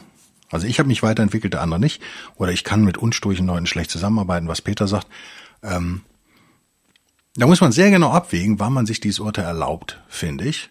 Also 0.50 0.66
ich 0.66 0.80
habe 0.80 0.88
mich 0.88 1.04
weiterentwickelt, 1.04 1.54
der 1.54 1.62
andere 1.62 1.80
nicht. 1.80 2.02
Oder 2.36 2.52
ich 2.52 2.64
kann 2.64 2.84
mit 2.84 2.98
unsturchen 2.98 3.48
Leuten 3.48 3.68
schlecht 3.68 3.92
zusammenarbeiten, 3.92 4.48
was 4.48 4.62
Peter 4.62 4.88
sagt. 4.88 5.08
Ähm, 5.62 6.02
da 7.36 7.48
muss 7.48 7.62
man 7.62 7.72
sehr 7.72 7.92
genau 7.92 8.12
abwägen, 8.12 8.60
wann 8.60 8.74
man 8.74 8.86
sich 8.86 9.00
dieses 9.00 9.20
Urteil 9.20 9.46
erlaubt, 9.46 10.02
finde 10.08 10.46
ich. 10.46 10.70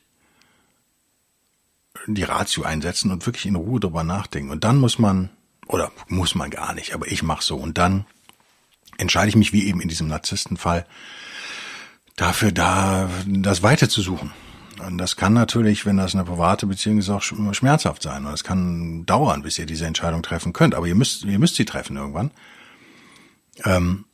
Die 2.07 2.23
Ratio 2.23 2.63
einsetzen 2.63 3.11
und 3.11 3.27
wirklich 3.27 3.47
in 3.47 3.57
Ruhe 3.57 3.81
drüber 3.81 4.03
nachdenken. 4.03 4.51
Und 4.51 4.65
dann 4.65 4.79
muss 4.79 4.99
man, 4.99 5.31
oder 5.67 5.93
muss 6.09 6.35
man 6.35 6.51
gar 6.51 6.73
nicht, 6.75 6.95
aber 6.95 7.09
ich 7.09 7.23
mache 7.23 7.45
so. 7.45 7.57
Und 7.57 7.79
dann 7.79 8.07
entscheide 8.97 9.29
ich 9.29 9.37
mich, 9.37 9.53
wie 9.53 9.67
eben 9.67 9.81
in 9.81 9.89
diesem 9.89 10.09
Narzisstenfall, 10.09 10.87
dafür 12.17 12.51
da 12.51 13.11
das 13.27 13.63
Weite 13.63 13.89
zu 13.89 14.01
suchen. 14.01 14.33
Und 14.81 14.99
das 14.99 15.17
kann 15.17 15.33
natürlich, 15.33 15.87
wenn 15.87 15.97
das 15.97 16.15
eine 16.15 16.25
private 16.25 16.67
Beziehung 16.67 16.99
ist, 16.99 17.09
auch 17.09 17.23
schmerzhaft 17.23 18.03
sein. 18.03 18.27
Und 18.27 18.33
es 18.33 18.45
kann 18.45 19.07
dauern, 19.07 19.43
bis 19.43 19.59
ihr 19.59 19.67
diese 19.67 19.87
Entscheidung 19.87 20.23
treffen 20.23 20.53
könnt. 20.53 20.75
Aber 20.75 20.87
ihr 20.87 20.95
müsst, 20.95 21.25
ihr 21.25 21.39
müsst 21.39 21.57
sie 21.57 21.65
treffen 21.65 21.97
irgendwann. 21.97 22.31
Ähm, 23.65 24.05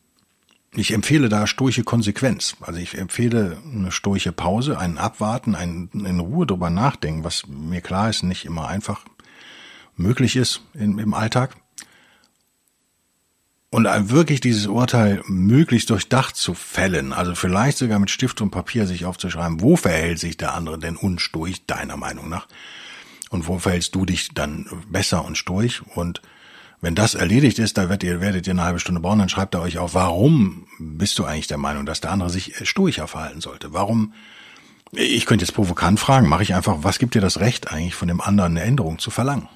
ich 0.75 0.92
empfehle 0.92 1.28
da 1.28 1.47
sturche 1.47 1.85
Konsequenz. 1.85 2.57
Also 2.61 2.81
ich 2.81 2.97
empfehle 2.97 3.59
eine 3.64 3.92
sturche 3.92 4.33
Pause, 4.33 4.78
ein 4.78 4.99
Abwarten, 4.99 5.54
ein 5.54 5.90
in 5.92 6.21
Ruhe 6.21 6.47
drüber 6.47 6.71
nachdenken, 6.71 7.25
was 7.25 7.47
mir 7.47 7.81
klar 7.81 8.09
ist, 8.09 8.23
nicht 8.23 8.47
immer 8.47 8.69
einfach 8.69 9.04
möglich 9.97 10.37
ist 10.37 10.62
im, 10.73 10.99
im 10.99 11.12
Alltag 11.12 11.57
und 13.73 13.87
wirklich 14.11 14.41
dieses 14.41 14.67
Urteil 14.67 15.23
möglichst 15.26 15.88
durchdacht 15.88 16.37
zu 16.37 16.52
fällen, 16.52 17.14
also 17.14 17.35
vielleicht 17.35 17.79
sogar 17.79 17.99
mit 17.99 18.11
Stift 18.11 18.43
und 18.43 18.50
Papier 18.50 18.87
sich 18.87 19.07
aufzuschreiben, 19.07 19.62
wo 19.62 19.76
verhält 19.76 20.19
sich 20.19 20.37
der 20.37 20.52
andere 20.52 20.79
denn 20.79 20.95
unsturch, 20.95 21.64
deiner 21.64 21.97
Meinung 21.97 22.29
nach? 22.29 22.49
Und 23.31 23.49
wo 23.49 23.59
verhältst 23.59 23.95
du 23.95 24.05
dich 24.05 24.35
dann 24.35 24.67
besser 24.91 25.25
und 25.25 25.38
sturch? 25.38 25.81
Und 25.95 26.21
wenn 26.83 26.95
das 26.95 27.14
erledigt 27.14 27.59
ist, 27.59 27.79
da 27.79 27.88
werdet 27.88 28.02
ihr, 28.02 28.21
werdet 28.21 28.47
ihr 28.47 28.52
eine 28.52 28.62
halbe 28.62 28.79
Stunde 28.79 29.00
brauchen, 29.00 29.21
dann 29.21 29.31
schreibt 29.31 29.55
er 29.55 29.62
euch 29.62 29.79
auf, 29.79 29.95
warum 29.95 30.67
bist 30.79 31.19
du 31.19 31.25
eigentlich 31.25 31.47
der 31.47 31.57
Meinung, 31.57 31.87
dass 31.87 32.02
der 32.02 32.11
andere 32.11 32.29
sich 32.29 32.55
sturcher 32.69 33.09
verhalten 33.09 33.41
sollte? 33.41 33.73
Warum? 33.73 34.12
Ich 34.91 35.25
könnte 35.25 35.47
jetzt 35.47 35.55
provokant 35.55 35.99
fragen, 35.99 36.29
mache 36.29 36.43
ich 36.43 36.55
einfach, 36.55 36.81
was 36.83 36.99
gibt 36.99 37.14
dir 37.14 37.23
das 37.23 37.41
Recht 37.41 37.73
eigentlich 37.73 37.95
von 37.95 38.09
dem 38.09 38.21
anderen 38.21 38.59
eine 38.59 38.67
Änderung 38.67 38.99
zu 38.99 39.11
verlangen? 39.11 39.49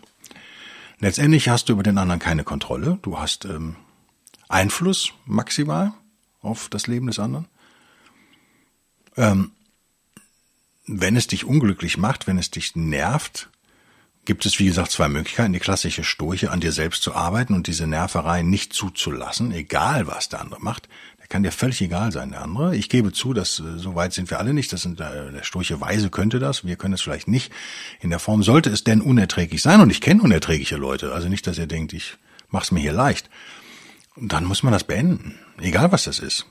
Letztendlich 1.00 1.50
hast 1.50 1.68
du 1.68 1.74
über 1.74 1.82
den 1.82 1.98
anderen 1.98 2.18
keine 2.18 2.44
Kontrolle. 2.44 2.98
Du 3.02 3.18
hast 3.18 3.44
ähm, 3.44 3.76
Einfluss 4.48 5.12
maximal 5.24 5.92
auf 6.40 6.68
das 6.68 6.86
Leben 6.86 7.06
des 7.06 7.18
anderen. 7.18 7.46
Ähm, 9.16 9.52
wenn 10.86 11.16
es 11.16 11.26
dich 11.26 11.44
unglücklich 11.44 11.98
macht, 11.98 12.26
wenn 12.26 12.38
es 12.38 12.50
dich 12.50 12.76
nervt, 12.76 13.48
gibt 14.24 14.44
es, 14.44 14.58
wie 14.58 14.66
gesagt, 14.66 14.90
zwei 14.90 15.08
Möglichkeiten. 15.08 15.52
Die 15.52 15.58
klassische 15.58 16.04
Sturche, 16.04 16.50
an 16.50 16.60
dir 16.60 16.72
selbst 16.72 17.02
zu 17.02 17.14
arbeiten 17.14 17.54
und 17.54 17.66
diese 17.66 17.86
Nerverei 17.86 18.42
nicht 18.42 18.72
zuzulassen, 18.72 19.52
egal 19.52 20.06
was 20.06 20.28
der 20.28 20.40
andere 20.40 20.60
macht. 20.60 20.88
Der 21.18 21.28
kann 21.28 21.42
dir 21.42 21.52
völlig 21.52 21.80
egal 21.80 22.12
sein, 22.12 22.30
der 22.30 22.42
andere. 22.42 22.76
Ich 22.76 22.88
gebe 22.88 23.12
zu, 23.12 23.32
dass 23.32 23.58
äh, 23.58 23.78
so 23.78 23.94
weit 23.94 24.12
sind 24.12 24.30
wir 24.30 24.38
alle 24.38 24.52
nicht. 24.52 24.72
Das 24.72 24.82
sind, 24.82 25.00
äh, 25.00 25.32
der 25.32 25.42
Sturche 25.42 25.80
Weise 25.80 26.10
könnte 26.10 26.38
das. 26.38 26.64
Wir 26.64 26.76
können 26.76 26.94
es 26.94 27.00
vielleicht 27.00 27.26
nicht. 27.26 27.52
In 28.00 28.10
der 28.10 28.20
Form 28.20 28.42
sollte 28.42 28.70
es 28.70 28.84
denn 28.84 29.00
unerträglich 29.00 29.62
sein. 29.62 29.80
Und 29.80 29.90
ich 29.90 30.00
kenne 30.00 30.22
unerträgliche 30.22 30.76
Leute. 30.76 31.12
Also 31.12 31.28
nicht, 31.28 31.46
dass 31.46 31.58
ihr 31.58 31.66
denkt, 31.66 31.92
ich 31.92 32.16
mach's 32.48 32.70
mir 32.70 32.80
hier 32.80 32.92
leicht. 32.92 33.28
Dann 34.16 34.44
muss 34.44 34.62
man 34.62 34.72
das 34.72 34.84
beenden. 34.84 35.38
Egal 35.58 35.92
was 35.92 36.04
das 36.04 36.18
ist. 36.18 36.46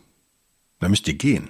Dann 0.79 0.91
müsst 0.91 1.07
ihr 1.07 1.15
gehen. 1.15 1.49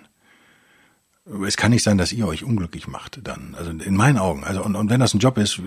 Es 1.46 1.58
kann 1.58 1.72
nicht 1.72 1.84
sein, 1.84 1.98
dass 1.98 2.14
ihr 2.14 2.28
euch 2.28 2.44
unglücklich 2.44 2.88
macht 2.88 3.20
dann. 3.24 3.56
Also 3.58 3.72
in 3.72 3.96
meinen 3.96 4.20
Augen. 4.20 4.44
Also 4.44 4.64
und, 4.64 4.76
und 4.76 4.90
wenn 4.90 5.00
das 5.00 5.14
ein 5.14 5.20
Job 5.20 5.38
ist, 5.38 5.60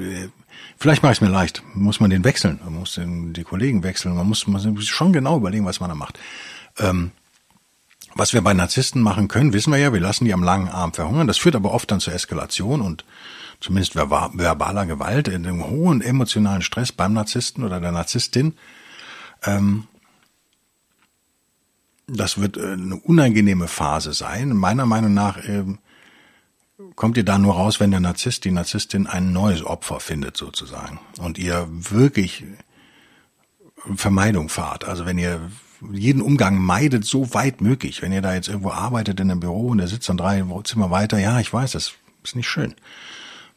vielleicht 0.78 1.02
mache 1.02 1.12
ich 1.12 1.18
es 1.18 1.20
mir 1.20 1.28
leicht. 1.28 1.62
Muss 1.74 2.00
man 2.00 2.10
den 2.10 2.24
wechseln. 2.24 2.60
Man 2.64 2.74
muss 2.74 2.94
den, 2.94 3.32
die 3.32 3.42
Kollegen 3.42 3.82
wechseln. 3.82 4.14
Man 4.14 4.28
muss, 4.28 4.46
man 4.46 4.62
muss 4.72 4.86
schon 4.86 5.12
genau 5.12 5.36
überlegen, 5.36 5.66
was 5.66 5.80
man 5.80 5.90
da 5.90 5.96
macht. 5.96 6.18
Ähm, 6.78 7.10
was 8.14 8.32
wir 8.32 8.40
bei 8.40 8.54
Narzissten 8.54 9.02
machen 9.02 9.28
können, 9.28 9.52
wissen 9.52 9.72
wir 9.72 9.78
ja. 9.78 9.92
Wir 9.92 10.00
lassen 10.00 10.24
die 10.24 10.32
am 10.32 10.42
langen 10.42 10.68
Arm 10.68 10.94
verhungern. 10.94 11.26
Das 11.26 11.38
führt 11.38 11.56
aber 11.56 11.72
oft 11.72 11.90
dann 11.90 12.00
zur 12.00 12.14
Eskalation 12.14 12.80
und 12.80 13.04
zumindest 13.60 13.96
verbaler 13.96 14.86
Gewalt, 14.86 15.28
in 15.28 15.46
einem 15.46 15.64
hohen 15.64 16.00
emotionalen 16.00 16.62
Stress 16.62 16.92
beim 16.92 17.12
Narzissten 17.12 17.64
oder 17.64 17.80
der 17.80 17.92
Narzisstin. 17.92 18.54
Ähm, 19.44 19.84
das 22.08 22.40
wird 22.40 22.56
äh, 22.56 22.72
eine 22.72 22.96
unangenehme 22.96 23.68
Phase 23.68 24.12
sein. 24.12 24.56
Meiner 24.56 24.86
Meinung 24.86 25.14
nach 25.14 25.36
äh, 25.38 25.64
kommt 26.96 27.16
ihr 27.16 27.24
da 27.24 27.38
nur 27.38 27.54
raus, 27.54 27.80
wenn 27.80 27.90
der 27.90 28.00
Narzisst, 28.00 28.44
die 28.44 28.50
Narzisstin 28.50 29.06
ein 29.06 29.32
neues 29.32 29.64
Opfer 29.64 30.00
findet 30.00 30.36
sozusagen 30.36 30.98
und 31.18 31.38
ihr 31.38 31.68
wirklich 31.70 32.44
Vermeidung 33.94 34.48
fahrt. 34.48 34.84
Also 34.84 35.06
wenn 35.06 35.18
ihr 35.18 35.40
jeden 35.92 36.22
Umgang 36.22 36.58
meidet, 36.58 37.04
so 37.04 37.34
weit 37.34 37.60
möglich. 37.60 38.02
Wenn 38.02 38.12
ihr 38.12 38.22
da 38.22 38.34
jetzt 38.34 38.48
irgendwo 38.48 38.70
arbeitet 38.70 39.20
in 39.20 39.30
einem 39.30 39.38
Büro 39.38 39.68
und 39.68 39.78
der 39.78 39.86
sitzt 39.86 40.08
dann 40.08 40.16
drei 40.16 40.44
Zimmer 40.64 40.90
weiter, 40.90 41.18
ja, 41.18 41.38
ich 41.38 41.52
weiß, 41.52 41.72
das 41.72 41.92
ist 42.24 42.34
nicht 42.34 42.48
schön 42.48 42.74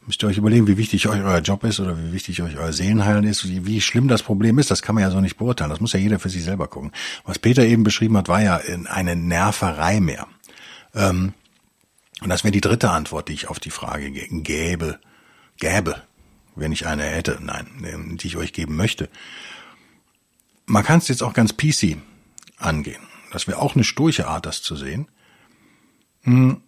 müsst 0.06 0.22
ihr 0.22 0.28
euch 0.28 0.38
überlegen, 0.38 0.66
wie 0.66 0.76
wichtig 0.76 1.06
euch 1.08 1.22
euer 1.22 1.40
Job 1.40 1.64
ist 1.64 1.80
oder 1.80 1.96
wie 1.96 2.12
wichtig 2.12 2.42
euch 2.42 2.56
euer 2.56 2.72
Seelenheilen 2.72 3.24
ist, 3.24 3.48
wie, 3.48 3.80
schlimm 3.80 4.08
das 4.08 4.22
Problem 4.22 4.58
ist. 4.58 4.70
Das 4.70 4.82
kann 4.82 4.94
man 4.94 5.02
ja 5.02 5.10
so 5.10 5.20
nicht 5.20 5.36
beurteilen. 5.36 5.70
Das 5.70 5.80
muss 5.80 5.92
ja 5.92 6.00
jeder 6.00 6.18
für 6.18 6.28
sich 6.28 6.44
selber 6.44 6.68
gucken. 6.68 6.92
Was 7.24 7.38
Peter 7.38 7.64
eben 7.64 7.84
beschrieben 7.84 8.16
hat, 8.16 8.28
war 8.28 8.42
ja 8.42 8.60
eine 8.86 9.16
Nerverei 9.16 10.00
mehr. 10.00 10.26
Ähm, 10.94 11.34
und 12.20 12.28
das 12.28 12.44
wäre 12.44 12.52
die 12.52 12.60
dritte 12.60 12.90
Antwort, 12.90 13.28
die 13.28 13.32
ich 13.32 13.48
auf 13.48 13.58
die 13.58 13.70
Frage 13.70 14.10
gäbe, 14.10 14.98
gäbe, 15.58 16.02
wenn 16.54 16.72
ich 16.72 16.86
eine 16.86 17.04
hätte, 17.04 17.38
nein, 17.40 17.66
ähm, 17.84 18.16
die 18.16 18.28
ich 18.28 18.36
euch 18.36 18.52
geben 18.52 18.76
möchte. 18.76 19.08
Man 20.66 20.84
kann 20.84 20.98
es 20.98 21.08
jetzt 21.08 21.22
auch 21.22 21.34
ganz 21.34 21.56
PC 21.56 21.96
angehen. 22.58 23.02
Das 23.32 23.46
wäre 23.46 23.58
auch 23.58 23.74
eine 23.74 23.84
sturche 23.84 24.28
Art, 24.28 24.46
das 24.46 24.62
zu 24.62 24.76
sehen. 24.76 25.08
Hm, 26.22 26.62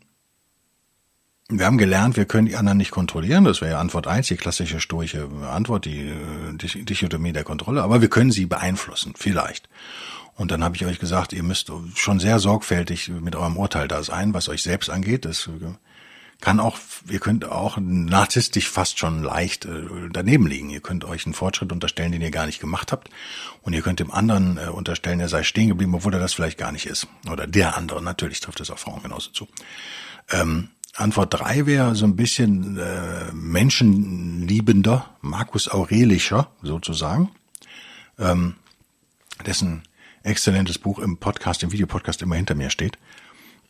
wir 1.48 1.66
haben 1.66 1.78
gelernt, 1.78 2.16
wir 2.16 2.24
können 2.24 2.46
die 2.46 2.56
anderen 2.56 2.78
nicht 2.78 2.90
kontrollieren. 2.90 3.44
Das 3.44 3.60
wäre 3.60 3.72
ja 3.72 3.80
Antwort 3.80 4.06
eins, 4.06 4.28
die 4.28 4.36
klassische 4.36 4.80
stoische 4.80 5.28
Antwort, 5.50 5.84
die, 5.84 6.12
die 6.54 6.84
Dichotomie 6.84 7.32
der 7.32 7.44
Kontrolle. 7.44 7.82
Aber 7.82 8.00
wir 8.00 8.08
können 8.08 8.30
sie 8.30 8.46
beeinflussen, 8.46 9.12
vielleicht. 9.16 9.68
Und 10.36 10.50
dann 10.50 10.64
habe 10.64 10.74
ich 10.74 10.84
euch 10.86 10.98
gesagt, 10.98 11.32
ihr 11.32 11.42
müsst 11.42 11.70
schon 11.94 12.18
sehr 12.18 12.38
sorgfältig 12.38 13.08
mit 13.08 13.36
eurem 13.36 13.56
Urteil 13.56 13.88
da 13.88 14.02
sein, 14.02 14.34
was 14.34 14.48
euch 14.48 14.62
selbst 14.62 14.90
angeht. 14.90 15.26
Das 15.26 15.48
kann 16.40 16.60
auch, 16.60 16.78
ihr 17.08 17.20
könnt 17.20 17.44
auch 17.44 17.76
narzisstisch 17.78 18.68
fast 18.68 18.98
schon 18.98 19.22
leicht 19.22 19.66
äh, 19.66 19.84
daneben 20.10 20.46
liegen. 20.46 20.70
Ihr 20.70 20.80
könnt 20.80 21.04
euch 21.04 21.24
einen 21.24 21.34
Fortschritt 21.34 21.72
unterstellen, 21.72 22.12
den 22.12 22.20
ihr 22.20 22.30
gar 22.30 22.46
nicht 22.46 22.60
gemacht 22.60 22.90
habt. 22.90 23.08
Und 23.62 23.72
ihr 23.72 23.82
könnt 23.82 24.00
dem 24.00 24.10
anderen 24.10 24.58
äh, 24.58 24.66
unterstellen, 24.66 25.20
er 25.20 25.28
sei 25.28 25.42
stehen 25.42 25.68
geblieben, 25.68 25.94
obwohl 25.94 26.12
er 26.12 26.20
das 26.20 26.34
vielleicht 26.34 26.58
gar 26.58 26.72
nicht 26.72 26.86
ist. 26.86 27.06
Oder 27.30 27.46
der 27.46 27.76
andere, 27.76 28.02
natürlich 28.02 28.40
trifft 28.40 28.60
es 28.60 28.70
auf 28.70 28.80
Frauen 28.80 29.02
genauso 29.02 29.30
zu. 29.30 29.46
Ähm, 30.30 30.68
Antwort 30.96 31.34
drei 31.34 31.66
wäre 31.66 31.94
so 31.94 32.04
ein 32.06 32.16
bisschen 32.16 32.78
äh, 32.78 33.32
menschenliebender, 33.32 35.10
Markus 35.20 35.68
Aurelischer 35.68 36.50
sozusagen, 36.62 37.30
ähm, 38.18 38.54
dessen 39.44 39.82
exzellentes 40.22 40.78
Buch 40.78 40.98
im 41.00 41.18
Podcast, 41.18 41.62
im 41.62 41.72
Videopodcast 41.72 42.22
immer 42.22 42.36
hinter 42.36 42.54
mir 42.54 42.70
steht. 42.70 42.98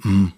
Hm. 0.02 0.32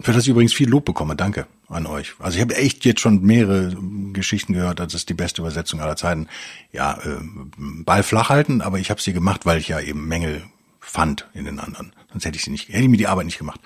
Für 0.00 0.12
das 0.12 0.24
ich 0.24 0.30
übrigens 0.30 0.54
viel 0.54 0.68
Lob 0.68 0.84
bekomme. 0.84 1.16
Danke 1.16 1.46
an 1.68 1.86
euch. 1.86 2.14
Also 2.18 2.36
ich 2.36 2.42
habe 2.42 2.56
echt 2.56 2.84
jetzt 2.84 3.00
schon 3.00 3.22
mehrere 3.22 3.76
Geschichten 4.12 4.52
gehört, 4.52 4.80
das 4.80 4.94
ist 4.94 5.08
die 5.08 5.14
beste 5.14 5.42
Übersetzung 5.42 5.80
aller 5.80 5.96
Zeiten. 5.96 6.28
Ja, 6.72 6.98
äh, 7.04 7.18
Ball 7.56 8.02
flach 8.02 8.28
halten, 8.28 8.62
aber 8.62 8.78
ich 8.78 8.90
habe 8.90 9.00
sie 9.00 9.12
gemacht, 9.12 9.44
weil 9.44 9.58
ich 9.58 9.68
ja 9.68 9.80
eben 9.80 10.06
Mängel 10.06 10.42
fand 10.80 11.28
in 11.34 11.44
den 11.44 11.58
anderen. 11.58 11.92
Sonst 12.10 12.24
hätte 12.24 12.36
ich 12.36 12.44
sie 12.44 12.50
nicht, 12.50 12.68
hätte 12.68 12.82
ich 12.82 12.88
mir 12.88 12.96
die 12.96 13.06
Arbeit 13.06 13.26
nicht 13.26 13.38
gemacht. 13.38 13.60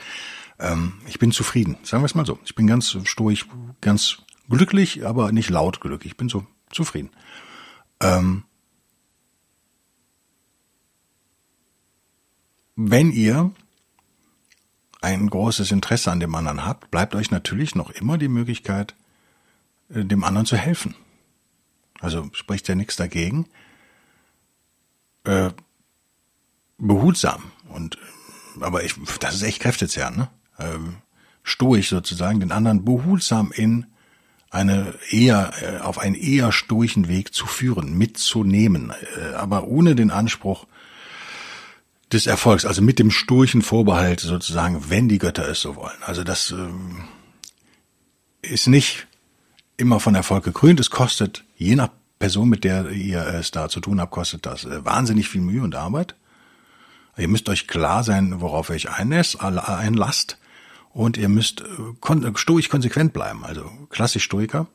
Ähm, 0.59 0.95
ich 1.07 1.19
bin 1.19 1.33
zufrieden, 1.33 1.77
sagen 1.83 2.03
wir 2.03 2.07
es 2.07 2.15
mal 2.15 2.27
so. 2.27 2.39
Ich 2.45 2.55
bin 2.55 2.67
ganz 2.67 2.97
stoisch, 3.05 3.47
ganz 3.81 4.19
glücklich, 4.49 5.07
aber 5.07 5.33
nicht 5.33 5.51
laut 5.51 5.81
glücklich. 5.81 6.13
Ich 6.13 6.17
bin 6.17 6.29
so 6.29 6.47
zufrieden. 6.71 7.11
Ähm, 8.01 8.45
wenn 12.75 13.11
ihr 13.11 13.53
ein 15.01 15.29
großes 15.29 15.71
Interesse 15.71 16.11
an 16.11 16.21
dem 16.21 16.35
anderen 16.35 16.65
habt, 16.65 16.91
bleibt 16.91 17.15
euch 17.15 17.31
natürlich 17.31 17.75
noch 17.75 17.91
immer 17.91 18.19
die 18.19 18.29
Möglichkeit, 18.29 18.95
äh, 19.89 20.05
dem 20.05 20.25
anderen 20.25 20.47
zu 20.47 20.57
helfen. 20.57 20.95
Also 22.01 22.29
spricht 22.33 22.69
ja 22.69 22.75
nichts 22.75 22.97
dagegen. 22.97 23.47
Äh, 25.25 25.51
behutsam 26.79 27.53
und 27.69 27.99
aber 28.61 28.85
ich, 28.85 28.95
das 29.21 29.35
ist 29.35 29.43
echt 29.43 29.61
kräftezehrend, 29.61 30.17
ne? 30.17 30.29
Ähm, 30.59 30.97
stoisch 31.43 31.89
sozusagen, 31.91 32.41
den 32.41 32.53
anderen 32.53 32.85
behutsam 32.85 33.53
in 33.53 33.87
eine 34.51 34.95
eher 35.11 35.53
äh, 35.63 35.79
auf 35.81 35.99
einen 35.99 36.15
eher 36.15 36.53
stoischen 36.53 37.09
Weg 37.09 37.35
zu 37.35 37.47
führen, 37.47 37.97
mitzunehmen, 37.97 38.93
äh, 39.19 39.35
aber 39.35 39.65
ohne 39.69 39.95
den 39.95 40.11
Anspruch 40.11 40.67
des 42.13 42.27
Erfolgs, 42.27 42.65
also 42.65 42.83
mit 42.83 42.99
dem 42.99 43.11
sturchen 43.11 43.63
Vorbehalt 43.63 44.21
sozusagen, 44.21 44.89
wenn 44.91 45.09
die 45.09 45.19
Götter 45.19 45.49
es 45.49 45.61
so 45.61 45.77
wollen. 45.77 46.03
Also 46.05 46.25
das 46.25 46.53
äh, 46.53 46.69
ist 48.43 48.67
nicht 48.67 49.07
immer 49.77 50.01
von 50.01 50.15
Erfolg 50.15 50.45
gekrönt. 50.45 50.81
Es 50.81 50.91
kostet, 50.91 51.45
je 51.57 51.75
nach 51.75 51.91
Person, 52.19 52.49
mit 52.49 52.65
der 52.65 52.91
ihr 52.91 53.27
es 53.27 53.51
da 53.51 53.69
zu 53.69 53.81
tun 53.81 54.01
habt, 54.01 54.13
kostet 54.13 54.47
das 54.47 54.65
äh, 54.65 54.85
wahnsinnig 54.85 55.29
viel 55.29 55.43
Mühe 55.43 55.63
und 55.63 55.75
Arbeit. 55.75 56.15
Ihr 57.19 57.29
müsst 57.29 57.49
euch 57.49 57.67
klar 57.67 58.05
sein, 58.05 58.41
worauf 58.41 58.69
ihr 58.69 58.77
euch 58.77 58.91
einlasst. 58.91 60.39
Und 60.97 61.19
ihr 61.19 61.29
müsst 61.29 61.61
äh, 61.61 61.65
kon 62.01 62.35
stoisch 62.39 62.71
konsequent 62.71 63.13
bleiben, 63.13 63.45
also 63.45 63.71
klassisch 63.91 64.25
Stoiker. 64.25 64.67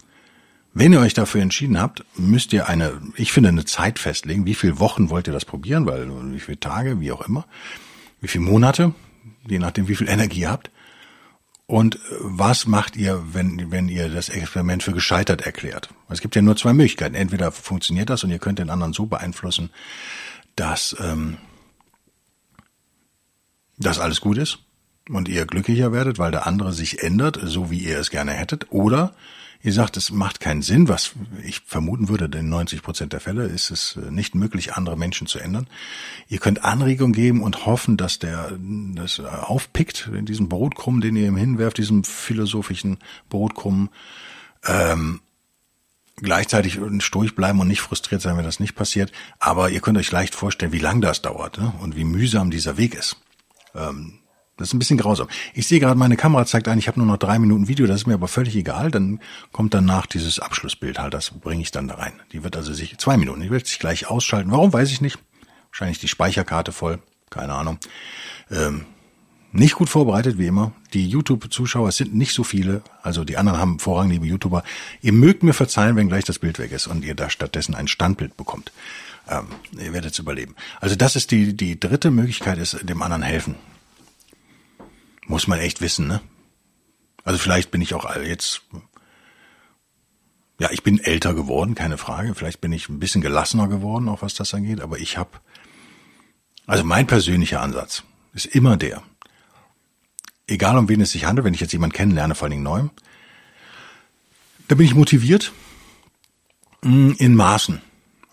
Wenn 0.72 0.94
ihr 0.94 1.00
euch 1.00 1.16
dafür 1.16 1.42
entschieden 1.42 1.82
habt, 1.82 2.06
müsst 2.16 2.54
ihr 2.54 2.70
eine, 2.70 3.02
ich 3.16 3.32
finde, 3.32 3.50
eine 3.50 3.66
Zeit 3.66 3.98
festlegen. 3.98 4.46
Wie 4.46 4.54
viele 4.54 4.80
Wochen 4.80 5.10
wollt 5.10 5.26
ihr 5.26 5.34
das 5.34 5.46
probieren? 5.46 5.88
Weil, 5.88 6.08
wie 6.32 6.40
viele 6.40 6.60
Tage, 6.60 7.00
wie 7.00 7.12
auch 7.12 7.28
immer. 7.28 7.48
Wie 8.20 8.28
viele 8.28 8.44
Monate? 8.44 8.94
Je 9.48 9.58
nachdem, 9.58 9.88
wie 9.88 9.96
viel 9.96 10.08
Energie 10.08 10.42
ihr 10.42 10.52
habt. 10.52 10.70
Und 11.66 11.98
was 12.20 12.68
macht 12.68 12.98
ihr, 12.98 13.24
wenn, 13.34 13.72
wenn 13.72 13.90
ihr 13.90 14.08
das 14.08 14.30
Experiment 14.30 14.84
für 14.84 14.94
gescheitert 14.94 15.42
erklärt? 15.42 15.90
Es 16.08 16.22
gibt 16.22 16.36
ja 16.36 16.44
nur 16.44 16.56
zwei 16.56 16.74
Möglichkeiten. 16.74 17.16
Entweder 17.16 17.52
funktioniert 17.52 18.12
das 18.12 18.24
und 18.24 18.30
ihr 18.30 18.38
könnt 18.38 18.60
den 18.60 18.70
anderen 18.70 18.94
so 18.94 19.08
beeinflussen, 19.08 19.72
dass, 20.56 20.96
ähm, 21.00 21.38
dass 23.80 23.98
alles 23.98 24.22
gut 24.22 24.38
ist 24.38 24.60
und 25.10 25.28
ihr 25.28 25.46
glücklicher 25.46 25.92
werdet, 25.92 26.20
weil 26.20 26.32
der 26.32 26.48
andere 26.48 26.74
sich 26.74 27.04
ändert, 27.04 27.40
so 27.44 27.72
wie 27.72 27.80
ihr 27.80 28.00
es 28.00 28.10
gerne 28.10 28.32
hättet, 28.32 28.72
oder 28.72 29.14
ihr 29.64 29.74
sagt, 29.74 29.98
es 29.98 30.12
macht 30.12 30.40
keinen 30.40 30.62
Sinn, 30.62 30.88
was 30.88 31.12
ich 31.44 31.62
vermuten 31.66 32.10
würde, 32.10 32.26
in 32.38 32.50
90 32.50 32.82
Prozent 32.82 33.14
der 33.14 33.20
Fälle 33.20 33.46
ist 33.46 33.72
es 33.72 33.98
äh, 33.98 34.12
nicht 34.12 34.36
möglich, 34.36 34.74
andere 34.74 34.98
Menschen 34.98 35.28
zu 35.28 35.40
ändern. 35.40 35.68
Ihr 36.28 36.40
könnt 36.40 36.64
Anregung 36.64 37.14
geben 37.14 37.44
und 37.44 37.66
hoffen, 37.66 37.98
dass 37.98 38.20
der 38.20 38.58
das 38.96 39.20
aufpickt, 39.20 40.10
in 40.14 40.26
diesem 40.26 40.50
Brotkrumm, 40.50 41.02
den 41.02 41.16
ihr 41.16 41.28
ihm 41.28 41.38
hinwerft, 41.38 41.78
diesem 41.78 42.04
philosophischen 42.04 42.98
Brotkrumm, 43.30 43.90
ähm, 44.66 45.22
gleichzeitig 46.18 46.80
sturig 47.00 47.36
bleiben 47.36 47.60
und 47.60 47.68
nicht 47.68 47.82
frustriert 47.82 48.22
sein, 48.22 48.38
wenn 48.38 48.46
das 48.46 48.60
nicht 48.60 48.76
passiert. 48.76 49.12
Aber 49.40 49.70
ihr 49.70 49.82
könnt 49.82 49.98
euch 49.98 50.12
leicht 50.12 50.36
vorstellen, 50.36 50.72
wie 50.72 50.80
lang 50.80 51.02
das 51.02 51.22
dauert 51.22 51.58
ne? 51.58 51.74
und 51.82 51.96
wie 51.96 52.04
mühsam 52.04 52.52
dieser 52.52 52.78
Weg 52.78 52.94
ist. 52.94 53.18
Ähm, 53.74 54.20
das 54.62 54.70
ist 54.70 54.74
ein 54.74 54.80
bisschen 54.80 54.98
grausam. 54.98 55.28
Ich 55.54 55.68
sehe 55.68 55.80
gerade, 55.80 55.98
meine 55.98 56.18
Kamera 56.18 56.46
zeigt 56.46 56.68
ein, 56.68 56.80
ich 56.80 56.88
habe 56.88 57.00
nur 57.00 57.08
noch 57.08 57.18
drei 57.18 57.40
Minuten 57.40 57.68
Video, 57.68 57.88
das 57.88 58.02
ist 58.02 58.08
mir 58.08 58.14
aber 58.14 58.28
völlig 58.28 58.56
egal. 58.56 58.92
Dann 58.92 59.20
kommt 59.52 59.74
danach 59.74 60.06
dieses 60.06 60.40
Abschlussbild 60.40 61.00
halt, 61.00 61.14
das 61.14 61.32
bringe 61.32 61.62
ich 61.62 61.72
dann 61.72 61.88
da 61.88 61.96
rein. 61.96 62.14
Die 62.32 62.44
wird 62.44 62.56
also 62.56 62.74
sich, 62.74 62.98
zwei 62.98 63.18
Minuten, 63.18 63.42
die 63.42 63.50
wird 63.50 63.68
sich 63.68 63.80
gleich 63.80 64.08
ausschalten. 64.08 64.52
Warum, 64.52 64.72
weiß 64.72 64.92
ich 64.92 65.02
nicht. 65.02 65.20
Wahrscheinlich 65.72 66.00
die 66.00 66.08
Speicherkarte 66.08 66.72
voll, 66.72 67.00
keine 67.30 67.54
Ahnung. 67.54 67.80
Ähm, 68.50 68.86
nicht 69.54 69.76
gut 69.76 69.90
vorbereitet, 69.90 70.38
wie 70.38 70.48
immer. 70.48 70.72
Die 70.94 71.08
YouTube-Zuschauer 71.08 71.92
sind 71.92 72.16
nicht 72.16 72.34
so 72.34 72.44
viele, 72.44 72.84
also 73.04 73.26
die 73.26 73.38
anderen 73.38 73.60
haben 73.60 73.80
vorrangig 73.80 74.14
liebe 74.14 74.28
YouTuber. 74.28 74.64
Ihr 75.02 75.12
mögt 75.12 75.44
mir 75.44 75.54
verzeihen, 75.54 75.96
wenn 75.98 76.08
gleich 76.08 76.24
das 76.24 76.40
Bild 76.40 76.58
weg 76.58 76.72
ist 76.72 76.88
und 76.88 77.04
ihr 77.04 77.16
da 77.16 77.30
stattdessen 77.30 77.76
ein 77.76 77.88
Standbild 77.88 78.38
bekommt. 78.38 78.72
Ähm, 79.30 79.48
ihr 79.78 79.92
werdet 79.94 80.14
es 80.14 80.20
überleben. 80.20 80.56
Also 80.80 80.96
das 80.96 81.16
ist 81.16 81.32
die, 81.32 81.56
die 81.56 81.80
dritte 81.80 82.12
Möglichkeit, 82.12 82.58
ist 82.58 82.78
dem 82.88 83.02
anderen 83.02 83.24
helfen. 83.24 83.56
Muss 85.32 85.48
man 85.48 85.60
echt 85.60 85.80
wissen, 85.80 86.08
ne? 86.08 86.20
Also 87.24 87.40
vielleicht 87.40 87.72
bin 87.72 87.80
ich 87.80 87.94
auch 87.94 88.14
jetzt, 88.18 88.64
ja, 90.60 90.70
ich 90.72 90.84
bin 90.84 91.00
älter 91.00 91.34
geworden, 91.34 91.74
keine 91.74 91.98
Frage. 91.98 92.36
Vielleicht 92.36 92.60
bin 92.60 92.74
ich 92.74 92.90
ein 92.90 93.00
bisschen 93.00 93.22
gelassener 93.22 93.70
geworden, 93.70 94.10
auch 94.10 94.22
was 94.22 94.34
das 94.34 94.54
angeht. 94.54 94.82
Aber 94.82 95.00
ich 95.00 95.18
habe, 95.18 95.30
also 96.68 96.84
mein 96.84 97.08
persönlicher 97.08 97.62
Ansatz 97.62 98.04
ist 98.34 98.48
immer 98.48 98.76
der, 98.76 99.04
egal 100.48 100.78
um 100.78 100.90
wen 100.90 101.00
es 101.00 101.12
sich 101.12 101.24
handelt, 101.24 101.46
wenn 101.46 101.54
ich 101.54 101.62
jetzt 101.62 101.72
jemanden 101.72 101.96
kennenlerne, 101.96 102.36
vor 102.36 102.48
allen 102.48 102.52
Dingen 102.52 102.64
neu, 102.64 102.90
da 104.68 104.76
bin 104.76 104.86
ich 104.86 104.96
motiviert 104.96 105.54
mm, 106.82 107.12
in 107.20 107.36
Maßen. 107.36 107.82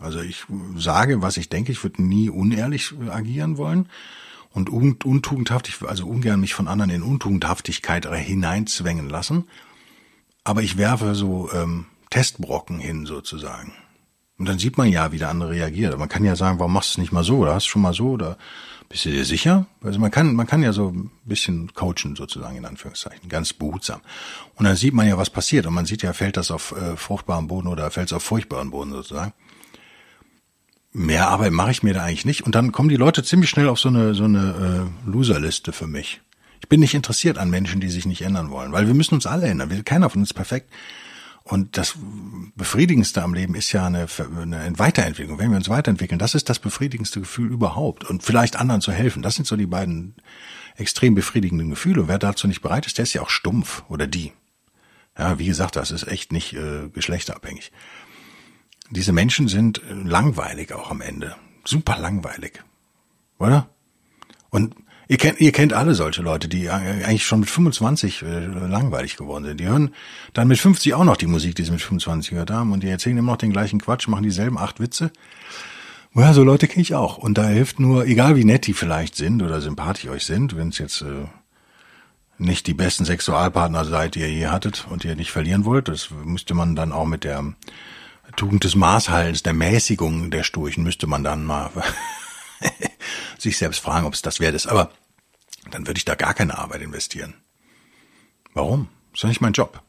Also 0.01 0.21
ich 0.21 0.47
sage, 0.77 1.23
was 1.23 1.37
ich 1.37 1.49
denke, 1.49 1.71
ich 1.71 1.81
würde 1.85 2.03
nie 2.03 2.29
unehrlich 2.29 2.93
agieren 3.09 3.57
wollen 3.57 3.89
und 4.53 4.71
untugendhaftig, 4.71 5.77
also 5.87 6.07
ungern 6.07 6.41
mich 6.41 6.55
von 6.55 6.69
anderen 6.69 6.91
in 6.91 7.03
Untugendhaftigkeit 7.03 8.07
hineinzwängen 8.07 9.09
lassen. 9.09 9.45
Aber 10.45 10.63
ich 10.63 10.79
werfe 10.79 11.15
so 11.15 11.51
ähm, 11.53 11.87
Testbrocken 12.11 12.79
hin 12.79 13.07
sozusagen. 13.07 13.73
Und 14.39 14.49
dann 14.49 14.59
sieht 14.59 14.79
man 14.79 14.89
ja, 14.89 15.13
wie 15.13 15.19
der 15.19 15.31
andere 15.31 15.51
reagiert. 15.51 15.99
Man 15.99 16.09
kann 16.09 16.25
ja 16.25 16.37
sagen, 16.37 16.59
warum 16.59 16.73
machst 16.73 16.91
du 16.91 16.93
es 16.93 16.99
nicht 16.99 17.13
mal 17.13 17.25
so? 17.25 17.39
Oder 17.39 17.55
hast 17.55 17.67
du 17.67 17.71
schon 17.71 17.83
mal 17.83 17.93
so? 17.93 18.11
Oder 18.11 18.39
bist 18.89 19.05
du 19.05 19.11
dir 19.11 19.25
sicher? 19.25 19.67
Also 19.83 19.99
man 19.99 20.13
kann, 20.13 20.35
man 20.35 20.47
kann 20.47 20.63
ja 20.63 20.73
so 20.73 20.91
ein 20.91 21.11
bisschen 21.25 21.75
coachen 21.75 22.15
sozusagen 22.17 22.57
in 22.57 22.65
Anführungszeichen, 22.65 23.29
ganz 23.29 23.53
behutsam. 23.53 24.01
Und 24.55 24.65
dann 24.65 24.77
sieht 24.77 24.95
man 24.95 25.09
ja, 25.09 25.19
was 25.19 25.29
passiert. 25.29 25.67
Und 25.67 25.75
man 25.75 25.87
sieht 25.87 26.03
ja, 26.03 26.13
fällt 26.13 26.37
das 26.37 26.53
auf 26.53 26.73
äh, 26.73 26.97
fruchtbaren 26.97 27.49
Boden 27.49 27.67
oder 27.67 27.91
fällt 27.91 28.09
es 28.09 28.13
auf 28.13 28.23
furchtbaren 28.23 28.71
Boden 28.71 28.93
sozusagen 28.93 29.33
mehr 30.93 31.29
Arbeit 31.29 31.53
mache 31.53 31.71
ich 31.71 31.83
mir 31.83 31.95
da 31.95 32.05
eigentlich 32.05 32.25
nicht. 32.25 32.43
Und 32.43 32.55
dann 32.55 32.73
kommen 32.73 32.89
die 32.89 32.97
Leute 32.97 33.23
ziemlich 33.23 33.51
schnell 33.51 33.69
auf 33.69 33.79
so 33.79 33.89
eine, 33.89 34.15
so 34.15 34.25
eine 34.25 34.91
äh, 35.07 35.11
Loserliste 35.11 35.73
für 35.73 35.87
mich. 35.87 36.21
Ich 36.61 36.69
bin 36.69 36.81
nicht 36.81 36.95
interessiert 36.95 37.39
an 37.39 37.51
Menschen, 37.51 37.81
die 37.81 37.89
sich 37.89 38.07
nicht 38.07 38.23
ändern 38.23 38.51
wollen, 38.51 38.73
weil 38.73 38.87
wir 38.87 38.95
müssen 38.95 39.15
uns 39.15 39.27
alle 39.27 39.47
ändern. 39.47 39.85
Keiner 39.85 40.11
von 40.11 40.21
uns 40.21 40.31
ist 40.31 40.35
perfekt. 40.35 40.71
Und 41.45 41.79
das 41.79 41.95
Befriedigendste 42.57 43.23
am 43.23 43.33
Leben 43.33 43.55
ist 43.55 43.73
ja 43.73 43.87
eine, 43.87 44.07
eine 44.35 44.79
Weiterentwicklung. 44.79 45.39
Wenn 45.39 45.51
wir 45.51 45.57
uns 45.57 45.71
weiterentwickeln, 45.71 46.19
das 46.19 46.35
ist 46.35 46.51
das 46.51 46.59
befriedigendste 46.59 47.21
Gefühl 47.21 47.51
überhaupt. 47.51 48.05
Und 48.05 48.23
vielleicht 48.23 48.57
anderen 48.57 48.83
zu 48.83 48.93
helfen, 48.93 49.23
das 49.23 49.37
sind 49.37 49.47
so 49.47 49.57
die 49.57 49.67
beiden 49.67 50.15
extrem 50.77 51.15
befriedigenden 51.15 51.71
Gefühle. 51.71 52.03
Und 52.03 52.09
wer 52.09 52.19
dazu 52.19 52.49
nicht 52.49 52.61
bereit 52.61 52.87
ist, 52.87 52.99
der 52.99 53.05
ist 53.05 53.15
ja 53.15 53.23
auch 53.23 53.31
stumpf 53.31 53.83
oder 53.89 54.07
die. 54.07 54.33
Ja, 55.19 55.39
wie 55.39 55.47
gesagt, 55.47 55.77
das 55.77 55.91
ist 55.91 56.07
echt 56.07 56.33
nicht 56.33 56.53
äh, 56.53 56.91
geschlechterabhängig. 56.93 57.73
Diese 58.91 59.13
Menschen 59.13 59.49
sind 59.49 59.83
langweilig 59.91 60.73
auch 60.73 60.91
am 60.91 61.01
Ende. 61.01 61.37
Super 61.65 61.99
langweilig. 61.99 62.63
Oder? 63.39 63.69
Und 64.51 64.75
ihr 65.09 65.19
kennt, 65.19 65.41
ihr 65.41 65.53
kennt 65.53 65.73
alle 65.73 65.95
solche 65.95 66.23
Leute, 66.23 66.49
die 66.49 66.71
eigentlich 66.71 67.27
schon 67.27 67.41
mit 67.41 67.51
25 67.51 68.23
äh, 68.23 68.47
langweilig 68.47 69.17
geworden 69.17 69.45
sind. 69.45 69.61
Die 69.61 69.67
hören 69.67 69.95
dann 70.33 70.49
mit 70.49 70.59
50 70.59 70.95
auch 70.95 71.05
noch 71.05 71.17
die 71.17 71.27
Musik, 71.27 71.55
die 71.55 71.65
sie 71.65 71.71
mit 71.71 71.83
25 71.83 72.31
gehört 72.31 72.51
haben 72.51 72.73
und 72.73 72.83
die 72.83 72.89
erzählen 72.89 73.19
immer 73.19 73.33
noch 73.33 73.39
den 73.39 73.53
gleichen 73.53 73.81
Quatsch, 73.81 74.09
machen 74.09 74.23
dieselben 74.23 74.59
acht 74.59 74.81
Witze. 74.81 75.11
Ja, 76.15 76.33
so 76.33 76.43
Leute 76.43 76.67
kenne 76.67 76.83
ich 76.83 76.95
auch. 76.95 77.19
Und 77.19 77.39
da 77.39 77.47
hilft 77.47 77.79
nur, 77.81 78.07
egal 78.07 78.37
wie 78.37 78.45
nett 78.45 78.67
die 78.67 78.73
vielleicht 78.73 79.15
sind 79.15 79.43
oder 79.43 79.61
sympathisch 79.61 80.09
euch 80.09 80.25
sind, 80.25 80.57
wenn 80.57 80.71
es 80.71 80.79
jetzt 80.79 81.03
äh, 81.03 81.27
nicht 82.39 82.67
die 82.67 82.75
besten 82.75 83.05
Sexualpartner 83.05 83.85
seid, 83.85 84.15
die 84.15 84.21
ihr 84.21 84.31
je 84.31 84.47
hattet 84.47 84.87
und 84.89 85.05
ihr 85.05 85.15
nicht 85.15 85.31
verlieren 85.31 85.65
wollt, 85.65 85.89
das 85.89 86.09
müsste 86.25 86.55
man 86.55 86.75
dann 86.75 86.93
auch 86.93 87.07
mit 87.07 87.25
der 87.25 87.55
Tugend 88.37 88.65
des 88.65 88.75
Maßhaltens, 88.75 89.43
der 89.43 89.53
Mäßigung 89.53 90.31
der 90.31 90.43
Sturchen 90.43 90.85
müsste 90.85 91.07
man 91.07 91.25
dann 91.25 91.45
mal 91.45 91.71
sich 93.39 93.59
selbst 93.59 93.81
fragen, 93.81 94.07
ob 94.07 94.15
es 94.15 94.23
das 94.23 94.41
wert 94.41 94.55
ist. 94.55 94.67
Aber 94.67 94.91
dann 95.71 95.87
würde 95.87 95.99
ich 95.99 96.05
da 96.05 96.15
gar 96.15 96.35
keine 96.35 96.59
Arbeit 96.59 96.83
investieren. 96.83 97.35
Warum? 98.55 98.89
ist 99.13 99.25
doch 99.25 99.29
nicht 99.29 99.41
mein 99.41 99.53
Job. 99.53 99.83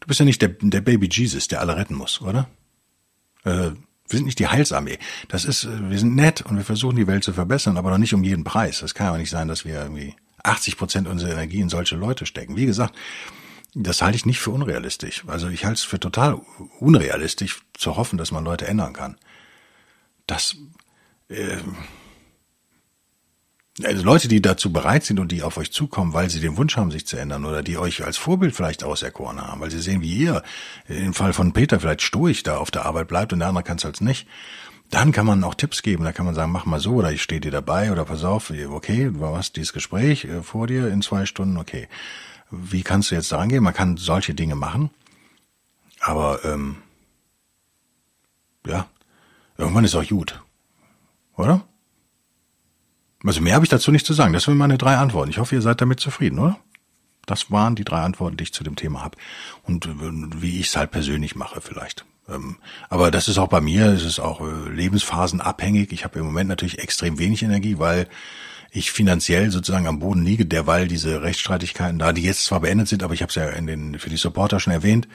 Du 0.00 0.08
bist 0.08 0.20
ja 0.20 0.26
nicht 0.26 0.42
der, 0.42 0.48
der 0.48 0.80
Baby 0.80 1.08
Jesus, 1.10 1.48
der 1.48 1.60
alle 1.60 1.76
retten 1.76 1.94
muss, 1.94 2.20
oder? 2.20 2.48
Äh, 3.44 3.70
wir 4.08 4.18
sind 4.18 4.26
nicht 4.26 4.38
die 4.38 4.48
Heilsarmee. 4.48 4.98
Das 5.28 5.44
ist, 5.44 5.64
äh, 5.64 5.90
wir 5.90 5.98
sind 5.98 6.14
nett 6.14 6.42
und 6.42 6.56
wir 6.56 6.64
versuchen 6.64 6.96
die 6.96 7.06
Welt 7.06 7.24
zu 7.24 7.32
verbessern, 7.32 7.76
aber 7.76 7.90
doch 7.90 7.98
nicht 7.98 8.14
um 8.14 8.24
jeden 8.24 8.44
Preis. 8.44 8.80
Das 8.80 8.94
kann 8.94 9.12
ja 9.12 9.18
nicht 9.18 9.30
sein, 9.30 9.48
dass 9.48 9.64
wir 9.64 9.74
irgendwie 9.74 10.14
80 10.42 10.76
Prozent 10.76 11.08
unserer 11.08 11.32
Energie 11.32 11.60
in 11.60 11.68
solche 11.68 11.96
Leute 11.96 12.26
stecken. 12.26 12.56
Wie 12.56 12.66
gesagt, 12.66 12.94
das 13.74 14.02
halte 14.02 14.16
ich 14.16 14.26
nicht 14.26 14.40
für 14.40 14.50
unrealistisch. 14.50 15.24
Also 15.26 15.48
ich 15.48 15.64
halte 15.64 15.78
es 15.78 15.82
für 15.82 15.98
total 15.98 16.40
unrealistisch 16.78 17.62
zu 17.74 17.96
hoffen, 17.96 18.18
dass 18.18 18.30
man 18.30 18.44
Leute 18.44 18.66
ändern 18.66 18.92
kann. 18.92 19.16
Das, 20.26 20.56
äh, 21.28 21.56
also 23.82 24.04
Leute, 24.04 24.28
die 24.28 24.42
dazu 24.42 24.72
bereit 24.72 25.04
sind 25.04 25.18
und 25.18 25.32
die 25.32 25.42
auf 25.42 25.56
euch 25.56 25.72
zukommen, 25.72 26.12
weil 26.12 26.28
sie 26.28 26.40
den 26.40 26.58
Wunsch 26.58 26.76
haben, 26.76 26.90
sich 26.90 27.06
zu 27.06 27.16
ändern 27.16 27.46
oder 27.46 27.62
die 27.62 27.78
euch 27.78 28.04
als 28.04 28.18
Vorbild 28.18 28.54
vielleicht 28.54 28.84
auserkoren 28.84 29.40
haben, 29.40 29.60
weil 29.62 29.70
sie 29.70 29.80
sehen, 29.80 30.02
wie 30.02 30.14
ihr 30.14 30.42
im 30.88 31.14
Fall 31.14 31.32
von 31.32 31.52
Peter 31.52 31.80
vielleicht 31.80 32.02
stoisch 32.02 32.42
da 32.42 32.58
auf 32.58 32.70
der 32.70 32.84
Arbeit 32.84 33.08
bleibt 33.08 33.32
und 33.32 33.38
der 33.38 33.48
andere 33.48 33.64
kann 33.64 33.78
es 33.78 33.84
halt 33.84 34.02
nicht, 34.02 34.28
dann 34.90 35.12
kann 35.12 35.24
man 35.24 35.42
auch 35.42 35.54
Tipps 35.54 35.80
geben. 35.80 36.04
Da 36.04 36.12
kann 36.12 36.26
man 36.26 36.34
sagen, 36.34 36.52
mach 36.52 36.66
mal 36.66 36.78
so 36.78 36.96
oder 36.96 37.10
ich 37.10 37.22
stehe 37.22 37.40
dir 37.40 37.50
dabei 37.50 37.90
oder 37.90 38.04
pass 38.04 38.24
auf, 38.24 38.52
okay, 38.68 39.10
du 39.10 39.26
hast 39.34 39.56
dieses 39.56 39.72
Gespräch 39.72 40.26
äh, 40.26 40.42
vor 40.42 40.66
dir 40.66 40.88
in 40.88 41.00
zwei 41.00 41.24
Stunden, 41.24 41.56
okay. 41.56 41.88
Wie 42.52 42.82
kannst 42.82 43.10
du 43.10 43.14
jetzt 43.14 43.32
daran 43.32 43.48
gehen? 43.48 43.62
Man 43.62 43.72
kann 43.72 43.96
solche 43.96 44.34
Dinge 44.34 44.54
machen, 44.54 44.90
aber 46.00 46.44
ähm, 46.44 46.76
ja, 48.66 48.86
irgendwann 49.56 49.84
ist 49.84 49.94
auch 49.94 50.06
gut, 50.06 50.42
oder? 51.34 51.66
Also 53.24 53.40
mehr 53.40 53.54
habe 53.54 53.64
ich 53.64 53.70
dazu 53.70 53.90
nicht 53.90 54.04
zu 54.04 54.12
sagen. 54.12 54.32
Das 54.32 54.44
sind 54.44 54.56
meine 54.56 54.78
drei 54.78 54.96
Antworten. 54.96 55.30
Ich 55.30 55.38
hoffe, 55.38 55.54
ihr 55.54 55.62
seid 55.62 55.80
damit 55.80 56.00
zufrieden, 56.00 56.38
oder? 56.38 56.58
Das 57.24 57.50
waren 57.50 57.76
die 57.76 57.84
drei 57.84 58.02
Antworten, 58.02 58.36
die 58.36 58.44
ich 58.44 58.52
zu 58.52 58.64
dem 58.64 58.76
Thema 58.76 59.02
habe. 59.02 59.16
Und 59.62 59.86
äh, 59.86 59.94
wie 60.42 60.60
ich 60.60 60.66
es 60.66 60.76
halt 60.76 60.90
persönlich 60.90 61.36
mache 61.36 61.60
vielleicht. 61.60 62.04
Ähm, 62.28 62.56
aber 62.88 63.10
das 63.10 63.28
ist 63.28 63.38
auch 63.38 63.48
bei 63.48 63.60
mir, 63.60 63.86
es 63.86 64.04
ist 64.04 64.18
auch 64.18 64.40
äh, 64.40 64.68
lebensphasenabhängig. 64.68 65.92
Ich 65.92 66.04
habe 66.04 66.18
im 66.18 66.26
Moment 66.26 66.48
natürlich 66.48 66.80
extrem 66.80 67.18
wenig 67.18 67.42
Energie, 67.42 67.78
weil 67.78 68.08
ich 68.74 68.90
finanziell 68.90 69.50
sozusagen 69.50 69.86
am 69.86 69.98
Boden 69.98 70.24
liege, 70.24 70.46
derweil 70.46 70.88
diese 70.88 71.22
Rechtsstreitigkeiten 71.22 71.98
da, 71.98 72.12
die 72.12 72.22
jetzt 72.22 72.46
zwar 72.46 72.60
beendet 72.60 72.88
sind, 72.88 73.02
aber 73.02 73.12
ich 73.12 73.20
habe 73.20 73.28
es 73.28 73.34
ja 73.34 73.48
in 73.50 73.66
den, 73.66 73.98
für 73.98 74.08
die 74.08 74.16
Supporter 74.16 74.60
schon 74.60 74.72
erwähnt, 74.72 75.08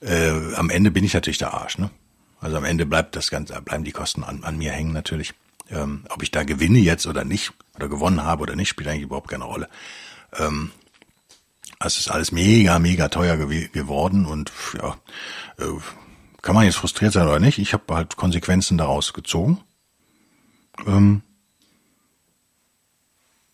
äh, 0.00 0.54
am 0.54 0.70
Ende 0.70 0.90
bin 0.90 1.04
ich 1.04 1.12
natürlich 1.12 1.36
der 1.36 1.52
Arsch. 1.52 1.76
Ne? 1.76 1.90
Also 2.40 2.56
am 2.56 2.64
Ende 2.64 2.86
bleibt 2.86 3.16
das 3.16 3.30
Ganze, 3.30 3.60
bleiben 3.60 3.84
die 3.84 3.92
Kosten 3.92 4.24
an, 4.24 4.44
an 4.44 4.56
mir 4.56 4.72
hängen 4.72 4.94
natürlich. 4.94 5.34
Ähm, 5.70 6.04
ob 6.08 6.22
ich 6.22 6.30
da 6.30 6.42
gewinne 6.42 6.78
jetzt 6.78 7.06
oder 7.06 7.24
nicht, 7.24 7.52
oder 7.76 7.88
gewonnen 7.88 8.24
habe 8.24 8.42
oder 8.42 8.56
nicht, 8.56 8.70
spielt 8.70 8.88
eigentlich 8.88 9.02
überhaupt 9.02 9.28
keine 9.28 9.44
Rolle. 9.44 9.68
Ähm, 10.38 10.70
es 11.84 11.98
ist 11.98 12.10
alles 12.10 12.32
mega, 12.32 12.78
mega 12.78 13.08
teuer 13.08 13.36
gew 13.36 13.68
geworden 13.72 14.24
und 14.24 14.50
ja, 14.76 14.96
äh, 15.58 15.78
kann 16.40 16.54
man 16.54 16.64
jetzt 16.64 16.76
frustriert 16.76 17.12
sein 17.12 17.28
oder 17.28 17.40
nicht. 17.40 17.58
Ich 17.58 17.74
habe 17.74 17.94
halt 17.94 18.16
Konsequenzen 18.16 18.78
daraus 18.78 19.12
gezogen. 19.12 19.60
Ähm, 20.86 21.22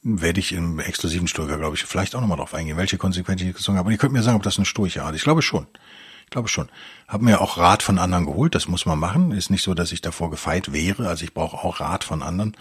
werde 0.07 0.38
ich 0.38 0.53
im 0.53 0.79
exklusiven 0.79 1.27
Sturker, 1.27 1.59
glaube 1.59 1.75
ich, 1.75 1.85
vielleicht 1.85 2.14
auch 2.14 2.21
nochmal 2.21 2.38
drauf 2.38 2.55
eingehen, 2.55 2.77
welche 2.77 2.97
Konsequenzen 2.97 3.49
ich 3.49 3.57
gezogen 3.57 3.77
habe. 3.77 3.88
Und 3.88 3.92
ihr 3.92 3.99
könnt 3.99 4.12
mir 4.12 4.23
sagen, 4.23 4.37
ob 4.37 4.42
das 4.45 4.57
eine 4.57 4.64
Sturche 4.66 5.01
ist. 5.01 5.16
Ich 5.16 5.23
glaube 5.23 5.42
schon. 5.42 5.66
Ich 6.25 6.31
glaube 6.31 6.49
schon. 6.49 6.69
Hab 7.09 7.23
mir 7.23 7.40
auch 7.40 7.59
Rat 7.59 7.83
von 7.83 7.99
anderen 7.99 8.27
geholt, 8.27 8.55
das 8.55 8.69
muss 8.69 8.87
man 8.87 8.99
machen. 8.99 9.33
Ist 9.33 9.51
nicht 9.51 9.62
so, 9.62 9.75
dass 9.75 9.92
ich 9.92 10.01
davor 10.01 10.31
gefeit 10.31 10.73
wäre. 10.73 11.09
Also 11.09 11.25
ich 11.25 11.35
brauche 11.35 11.57
auch 11.57 11.81
Rat 11.81 12.05
von 12.05 12.23
anderen. 12.23 12.57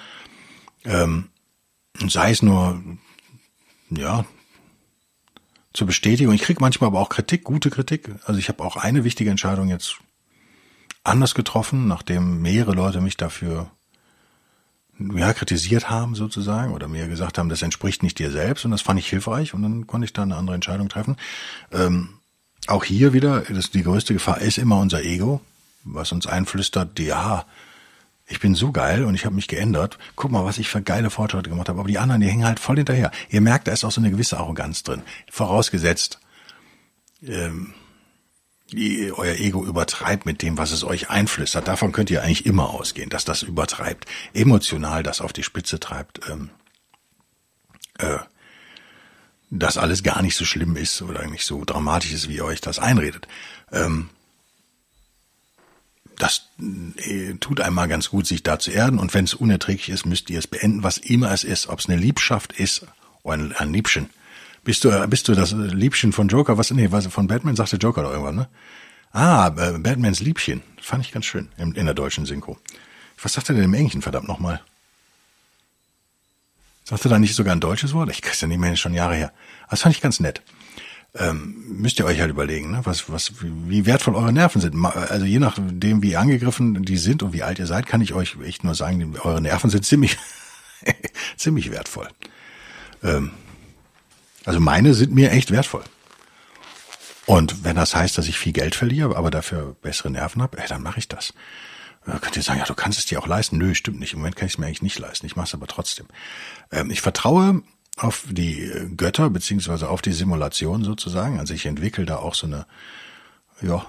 Ähm, 0.84 1.30
sei 2.08 2.32
es 2.32 2.42
nur, 2.42 2.82
ja, 3.90 4.26
zur 5.74 5.88
Bestätigung. 5.88 6.34
Ich 6.34 6.42
krieg 6.42 6.62
manchmal 6.62 6.88
aber 6.88 7.00
auch 7.00 7.10
Kritik, 7.10 7.44
gute 7.44 7.70
Kritik. 7.70 8.10
Also 8.26 8.40
ich 8.40 8.50
habe 8.50 8.64
auch 8.64 8.76
eine 8.76 9.04
wichtige 9.04 9.30
Entscheidung 9.30 9.70
jetzt 9.70 9.98
anders 11.04 11.36
getroffen, 11.36 11.88
nachdem 11.88 12.42
mehrere 12.42 12.74
Leute 12.74 13.02
mich 13.02 13.18
dafür 13.18 13.70
ja, 15.00 15.34
kritisiert 15.34 15.90
haben 15.90 16.16
sozusagen 16.16 16.74
oder 16.74 16.88
mir 16.88 17.08
gesagt 17.08 17.38
haben, 17.38 17.50
das 17.50 17.62
entspricht 17.62 18.04
nicht 18.04 18.20
dir 18.20 18.32
selbst 18.32 18.66
und 18.66 18.72
das 18.72 18.82
fand 18.82 19.00
ich 19.00 19.10
hilfreich 19.10 19.54
und 19.54 19.62
dann 19.62 19.88
konnte 19.88 20.06
ich 20.06 20.14
da 20.14 20.24
eine 20.24 20.36
andere 20.36 20.56
Entscheidung 20.56 20.90
treffen. 20.90 21.18
Ähm, 21.72 22.10
auch 22.68 22.84
hier 22.84 23.14
wieder, 23.14 23.42
das, 23.42 23.72
die 23.72 23.84
größte 23.84 24.14
Gefahr 24.14 24.42
ist 24.42 24.58
immer 24.58 24.80
unser 24.80 25.04
Ego, 25.04 25.42
was 25.84 26.12
uns 26.12 26.26
einflüstert, 26.26 27.00
ja, 27.00 27.46
ich 28.28 28.40
bin 28.40 28.56
so 28.56 28.72
geil 28.72 29.04
und 29.04 29.14
ich 29.14 29.26
habe 29.26 29.36
mich 29.36 29.48
geändert. 29.48 30.00
Guck 30.16 30.32
mal, 30.32 30.46
was 30.46 30.58
ich 30.58 30.68
für 30.68 30.82
geile 30.82 31.12
Fortschritte 31.12 31.50
gemacht 31.50 31.70
habe. 31.70 31.80
Aber 31.80 31.88
die 31.88 32.00
anderen, 32.00 32.22
die 32.22 32.28
hängen 32.28 32.46
halt 32.46 32.60
voll 32.60 32.78
hinterher. 32.78 33.12
Ihr 33.30 33.42
merkt, 33.42 33.68
da 33.68 33.72
ist 33.72 33.84
auch 33.84 33.92
so 33.92 34.02
eine 34.02 34.10
gewisse 34.10 34.38
Arroganz 34.38 34.82
drin. 34.82 35.04
Vorausgesetzt, 35.30 36.20
ähm, 37.22 37.76
die, 37.76 37.85
euer 38.74 39.36
Ego 39.36 39.64
übertreibt 39.66 40.26
mit 40.26 40.42
dem, 40.42 40.58
was 40.58 40.72
es 40.72 40.84
euch 40.84 41.10
einflüstert. 41.10 41.68
Davon 41.68 41.92
könnt 41.92 42.10
ihr 42.10 42.24
eigentlich 42.24 42.46
immer 42.46 42.70
ausgehen, 42.70 43.10
dass 43.10 43.26
das 43.26 43.44
übertreibt. 43.44 44.06
Emotional 44.34 45.04
das 45.04 45.22
auf 45.22 45.34
die 45.34 45.44
Spitze 45.44 45.80
treibt. 45.80 46.22
Ähm, 46.30 46.50
äh, 48.00 48.18
dass 49.52 49.78
alles 49.78 50.04
gar 50.04 50.22
nicht 50.22 50.36
so 50.36 50.46
schlimm 50.46 50.76
ist 50.76 51.02
oder 51.02 51.26
nicht 51.28 51.46
so 51.46 51.64
dramatisch 51.64 52.12
ist, 52.12 52.28
wie 52.28 52.38
ihr 52.38 52.46
euch 52.46 52.62
das 52.62 52.80
einredet. 52.80 53.28
Ähm, 53.72 54.10
das 56.18 56.50
äh, 56.98 57.34
tut 57.36 57.62
einmal 57.62 57.88
ganz 57.88 58.10
gut, 58.10 58.26
sich 58.26 58.44
da 58.44 58.58
zu 58.60 58.72
erden. 58.72 59.00
Und 59.00 59.14
wenn 59.14 59.26
es 59.26 59.34
unerträglich 59.34 59.90
ist, 59.90 60.06
müsst 60.06 60.30
ihr 60.30 60.40
es 60.40 60.48
beenden, 60.48 60.84
was 60.84 60.98
immer 60.98 61.32
es 61.32 61.44
ist. 61.44 61.68
Ob 61.68 61.80
es 61.80 61.88
eine 61.88 61.98
Liebschaft 61.98 62.54
ist 62.54 62.86
oder 63.24 63.60
ein, 63.60 63.74
Liebchen. 63.74 64.10
Bist 64.66 64.84
du, 64.84 64.90
äh, 64.90 65.08
bist 65.08 65.28
du 65.28 65.36
das 65.36 65.52
Liebchen 65.52 66.12
von 66.12 66.28
Joker? 66.28 66.58
Was, 66.58 66.72
nee, 66.72 66.92
was 66.92 67.06
von 67.08 67.28
Batman 67.28 67.56
sagte 67.56 67.78
Joker 67.78 68.02
doch 68.02 68.12
irgendwann, 68.12 68.36
ne? 68.36 68.50
Ah, 69.14 69.48
äh, 69.48 69.78
Batmans 69.78 70.20
Liebchen. 70.20 70.64
Fand 70.82 71.06
ich 71.06 71.12
ganz 71.12 71.26
schön 71.26 71.50
in, 71.58 71.74
in 71.76 71.86
der 71.86 71.94
deutschen 71.94 72.26
Synchro. 72.26 72.58
Was 73.22 73.34
sagt 73.34 73.50
er 73.50 73.56
denn 73.56 73.64
im 73.64 73.74
Englischen, 73.76 74.02
verdammt 74.02 74.28
nochmal? 74.28 74.60
Sagte 76.84 77.10
da 77.10 77.20
nicht 77.20 77.36
sogar 77.36 77.56
ein 77.56 77.60
deutsches 77.60 77.94
Wort? 77.94 78.10
Ich 78.10 78.24
krieg's 78.24 78.42
ja 78.42 78.48
nicht 78.48 78.58
mehr, 78.58 78.76
schon 78.76 78.96
Jahre 78.96 79.16
her. 79.16 79.32
Das 79.70 79.84
fand 79.84 79.96
ich 79.96 80.02
ganz 80.02 80.20
nett. 80.20 80.42
Ähm, 81.14 81.64
müsst 81.68 82.00
ihr 82.00 82.06
euch 82.06 82.20
halt 82.20 82.32
überlegen, 82.32 82.72
ne? 82.72 82.82
was, 82.84 83.10
was, 83.10 83.34
wie 83.42 83.86
wertvoll 83.86 84.16
eure 84.16 84.34
Nerven 84.34 84.62
sind. 84.62 84.84
Also 84.84 85.26
je 85.26 85.40
nachdem, 85.40 86.02
wie 86.02 86.18
angegriffen 86.18 86.84
die 86.84 86.98
sind 86.98 87.22
und 87.22 87.34
wie 87.34 87.44
alt 87.44 87.60
ihr 87.60 87.68
seid, 87.68 87.86
kann 87.86 88.02
ich 88.02 88.14
euch 88.14 88.36
echt 88.44 88.64
nur 88.64 88.74
sagen, 88.74 89.16
eure 89.22 89.42
Nerven 89.42 89.70
sind 89.70 89.86
ziemlich, 89.86 90.18
ziemlich 91.38 91.72
wertvoll. 91.72 92.10
Ähm, 93.04 93.32
also 94.46 94.60
meine 94.60 94.94
sind 94.94 95.14
mir 95.14 95.32
echt 95.32 95.52
wertvoll. 95.52 95.84
Und 97.26 97.64
wenn 97.64 97.76
das 97.76 97.96
heißt, 97.96 98.18
dass 98.18 98.28
ich 98.28 98.38
viel 98.38 98.54
Geld 98.54 98.76
verliere, 98.76 99.16
aber 99.18 99.32
dafür 99.32 99.76
bessere 99.82 100.12
Nerven 100.12 100.42
habe, 100.42 100.60
ey, 100.60 100.68
dann 100.68 100.84
mache 100.84 101.00
ich 101.00 101.08
das. 101.08 101.34
Da 102.06 102.20
könnt 102.20 102.38
ihr 102.38 102.44
sagen, 102.44 102.60
ja, 102.60 102.66
du 102.66 102.76
kannst 102.76 103.00
es 103.00 103.06
dir 103.06 103.20
auch 103.20 103.28
leisten. 103.28 103.58
Nö, 103.58 103.74
stimmt 103.74 104.00
nicht. 104.00 104.14
Im 104.14 104.20
Moment 104.20 104.36
kann 104.36 104.46
ich 104.46 104.54
es 104.54 104.58
mir 104.60 104.68
eigentlich 104.68 104.84
nicht 104.84 105.00
leisten. 105.00 105.26
Ich 105.26 105.36
mache 105.36 105.48
es 105.48 105.54
aber 105.56 105.66
trotzdem. 105.66 106.06
Ähm, 106.72 106.92
ich 106.92 107.02
vertraue 107.02 107.64
auf 107.98 108.26
die 108.30 108.72
Götter, 108.96 109.30
beziehungsweise 109.32 109.90
auf 109.90 110.04
die 110.04 110.14
Simulation 110.14 110.84
sozusagen. 110.84 111.40
Also 111.40 111.56
ich 111.56 111.66
entwickle 111.66 112.06
da 112.06 112.18
auch 112.18 112.36
so 112.36 112.46
eine 112.46 112.68
ja, 113.62 113.86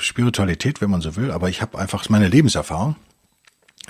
Spiritualität, 0.00 0.80
wenn 0.80 0.90
man 0.90 1.00
so 1.00 1.14
will. 1.14 1.30
Aber 1.30 1.48
ich 1.48 1.62
habe 1.62 1.78
einfach 1.78 2.08
meine 2.08 2.26
Lebenserfahrung. 2.26 2.96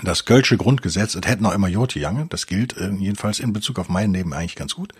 Das 0.03 0.25
Kölsche 0.25 0.57
Grundgesetz, 0.57 1.15
es 1.15 1.25
hätte 1.25 1.41
noch 1.41 1.53
immer 1.53 1.69
Joti 1.69 1.99
Jange. 1.99 2.27
Das 2.29 2.45
gilt 2.45 2.77
äh, 2.77 2.91
jedenfalls 2.91 3.39
in 3.39 3.53
Bezug 3.53 3.79
auf 3.79 3.89
mein 3.89 4.13
Leben 4.13 4.33
eigentlich 4.33 4.55
ganz 4.55 4.75
gut. 4.75 4.93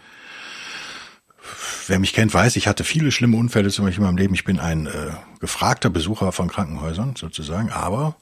Wer 1.88 2.00
mich 2.00 2.14
kennt, 2.14 2.34
weiß, 2.34 2.56
ich 2.56 2.68
hatte 2.68 2.84
viele 2.84 3.12
schlimme 3.12 3.38
Unfälle 3.38 3.70
zum 3.70 3.86
Beispiel 3.86 4.02
in 4.02 4.08
meinem 4.08 4.18
Leben. 4.18 4.34
Ich 4.34 4.44
bin 4.44 4.60
ein 4.60 4.88
äh, 4.88 5.12
gefragter 5.40 5.90
Besucher 5.90 6.32
von 6.32 6.50
Krankenhäusern 6.50 7.16
sozusagen, 7.16 7.72
aber 7.72 8.16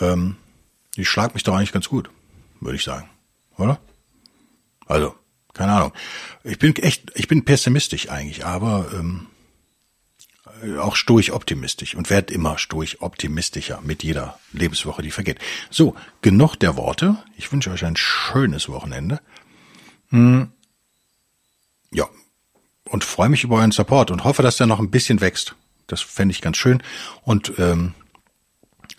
ähm, 0.00 0.36
ich 0.96 1.08
schlag 1.08 1.34
mich 1.34 1.42
doch 1.42 1.54
eigentlich 1.54 1.72
ganz 1.72 1.88
gut, 1.88 2.10
würde 2.60 2.76
ich 2.76 2.84
sagen. 2.84 3.08
Oder? 3.56 3.80
Also, 4.86 5.14
keine 5.54 5.72
Ahnung. 5.72 5.92
Ich 6.44 6.58
bin 6.58 6.74
echt, 6.76 7.10
ich 7.14 7.28
bin 7.28 7.44
pessimistisch 7.44 8.10
eigentlich, 8.10 8.44
aber 8.44 8.90
ähm, 8.92 9.26
auch 10.78 10.96
stoisch 10.96 11.30
optimistisch 11.30 11.94
und 11.94 12.10
werde 12.10 12.32
immer 12.32 12.58
stoisch 12.58 13.00
optimistischer 13.00 13.80
mit 13.82 14.02
jeder 14.02 14.38
Lebenswoche, 14.52 15.02
die 15.02 15.10
vergeht. 15.10 15.38
So, 15.70 15.96
genug 16.20 16.56
der 16.56 16.76
Worte. 16.76 17.16
Ich 17.36 17.50
wünsche 17.52 17.70
euch 17.70 17.84
ein 17.84 17.96
schönes 17.96 18.68
Wochenende. 18.68 19.20
Hm. 20.10 20.52
Ja, 21.92 22.08
und 22.84 23.04
freue 23.04 23.28
mich 23.28 23.44
über 23.44 23.56
euren 23.56 23.72
Support 23.72 24.10
und 24.10 24.24
hoffe, 24.24 24.42
dass 24.42 24.56
der 24.56 24.66
noch 24.66 24.78
ein 24.78 24.90
bisschen 24.90 25.20
wächst. 25.20 25.54
Das 25.86 26.00
fände 26.00 26.32
ich 26.32 26.40
ganz 26.40 26.56
schön. 26.56 26.82
Und 27.22 27.52
ähm, 27.58 27.94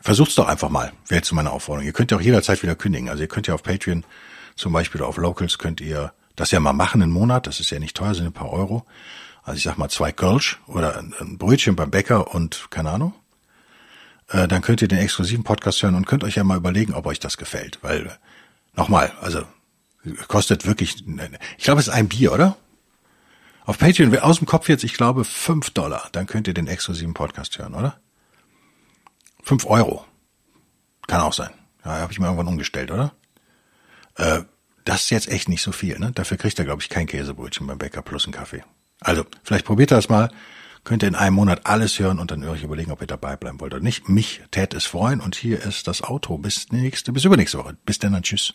versucht's 0.02 0.36
doch 0.36 0.48
einfach 0.48 0.70
mal, 0.70 0.94
wäre 1.08 1.20
jetzt 1.20 1.32
meine 1.32 1.52
Aufforderung. 1.52 1.86
Ihr 1.86 1.94
könnt 1.94 2.12
ja 2.12 2.18
auch 2.18 2.22
jederzeit 2.22 2.62
wieder 2.64 2.76
kündigen. 2.76 3.10
Also 3.10 3.24
ihr 3.24 3.28
könnt 3.28 3.48
ja 3.48 3.54
auf 3.54 3.64
Patreon 3.64 4.04
zum 4.56 4.74
Beispiel 4.74 5.02
oder 5.02 5.10
auf 5.10 5.18
Locals 5.18 5.58
könnt 5.58 5.82
ihr 5.82 6.14
das 6.36 6.52
ja 6.52 6.60
mal 6.60 6.74
machen 6.74 7.02
einen 7.02 7.12
Monat. 7.12 7.48
Das 7.48 7.60
ist 7.60 7.70
ja 7.70 7.80
nicht 7.80 7.96
teuer, 7.96 8.14
sind 8.14 8.26
ein 8.26 8.34
paar 8.34 8.52
Euro. 8.52 8.86
Also 9.44 9.58
ich 9.58 9.64
sag 9.64 9.78
mal 9.78 9.90
zwei 9.90 10.12
Kölsch 10.12 10.60
oder 10.68 10.98
ein 10.98 11.38
Brötchen 11.38 11.76
beim 11.76 11.92
Bäcker 11.92 12.34
und 12.34 12.68
keine 12.70 12.92
Ahnung. 12.92 13.14
Äh, 14.30 14.48
dann 14.48 14.62
könnt 14.62 14.82
ihr 14.82 14.88
den 14.88 15.00
exklusiven 15.00 15.44
Podcast 15.44 15.84
hören 15.84 15.96
und 15.96 16.08
könnt 16.08 16.24
euch 16.24 16.36
ja 16.36 16.44
mal 16.44 16.58
überlegen, 16.58 16.94
ob 16.94 17.06
euch 17.06 17.20
das 17.20 17.38
gefällt. 17.38 17.80
Weil, 17.82 18.18
nochmal, 18.74 19.12
also 19.22 19.44
kostet 20.28 20.66
wirklich, 20.66 21.04
ich 21.58 21.64
glaube, 21.64 21.82
es 21.82 21.88
ist 21.88 21.94
ein 21.94 22.08
Bier, 22.08 22.34
oder? 22.34 22.58
Auf 23.66 23.78
Patreon, 23.80 24.18
aus 24.20 24.38
dem 24.40 24.48
Kopf 24.48 24.68
jetzt, 24.70 24.84
ich 24.84 24.94
glaube, 24.94 25.24
fünf 25.24 25.70
Dollar. 25.72 26.10
Dann 26.12 26.28
könnt 26.28 26.48
ihr 26.48 26.54
den 26.54 26.68
exklusiven 26.68 27.14
Podcast 27.14 27.58
hören, 27.58 27.74
oder? 27.74 28.00
Fünf 29.42 29.66
Euro. 29.66 30.06
Kann 31.08 31.22
auch 31.22 31.34
sein. 31.34 31.52
Ja, 31.86 31.92
habe 32.00 32.12
ich 32.12 32.20
mir 32.20 32.26
irgendwann 32.26 32.48
umgestellt, 32.48 32.92
oder? 32.92 33.14
Äh, 34.16 34.42
Das 34.86 35.04
ist 35.04 35.10
jetzt 35.12 35.30
echt 35.30 35.48
nicht 35.48 35.62
so 35.62 35.72
viel, 35.72 35.98
ne? 35.98 36.12
Dafür 36.12 36.36
kriegt 36.38 36.60
er, 36.60 36.66
glaube 36.66 36.82
ich, 36.82 36.90
kein 36.90 37.08
Käsebrötchen 37.08 37.66
beim 37.68 37.78
Bäcker 37.78 38.02
plus 38.02 38.26
einen 38.26 38.34
Kaffee. 38.34 38.64
Also, 39.00 39.26
vielleicht 39.44 39.66
probiert 39.66 39.92
er 39.92 39.98
das 39.98 40.10
mal. 40.10 40.30
Könnt 40.84 41.04
ihr 41.04 41.08
in 41.08 41.16
einem 41.16 41.36
Monat 41.36 41.66
alles 41.66 41.98
hören 42.00 42.20
und 42.20 42.32
dann 42.32 42.44
euch 42.44 42.64
überlegen, 42.64 42.92
ob 42.92 43.00
ihr 43.00 43.08
dabei 43.08 43.38
bleiben 43.38 43.62
wollt 43.62 43.74
oder 43.74 43.82
nicht. 43.82 44.10
Mich 44.10 44.42
tät 44.52 44.74
es 44.74 44.86
freuen 44.86 45.22
und 45.22 45.36
hier 45.36 45.62
ist 45.64 45.88
das 45.88 46.04
Outro. 46.04 46.38
Bis 46.38 46.70
nächste, 46.74 47.14
bis 47.14 47.24
übernächste 47.24 47.58
Woche. 47.60 47.78
Bis 47.86 48.00
dann, 48.00 48.22
tschüss. 48.22 48.54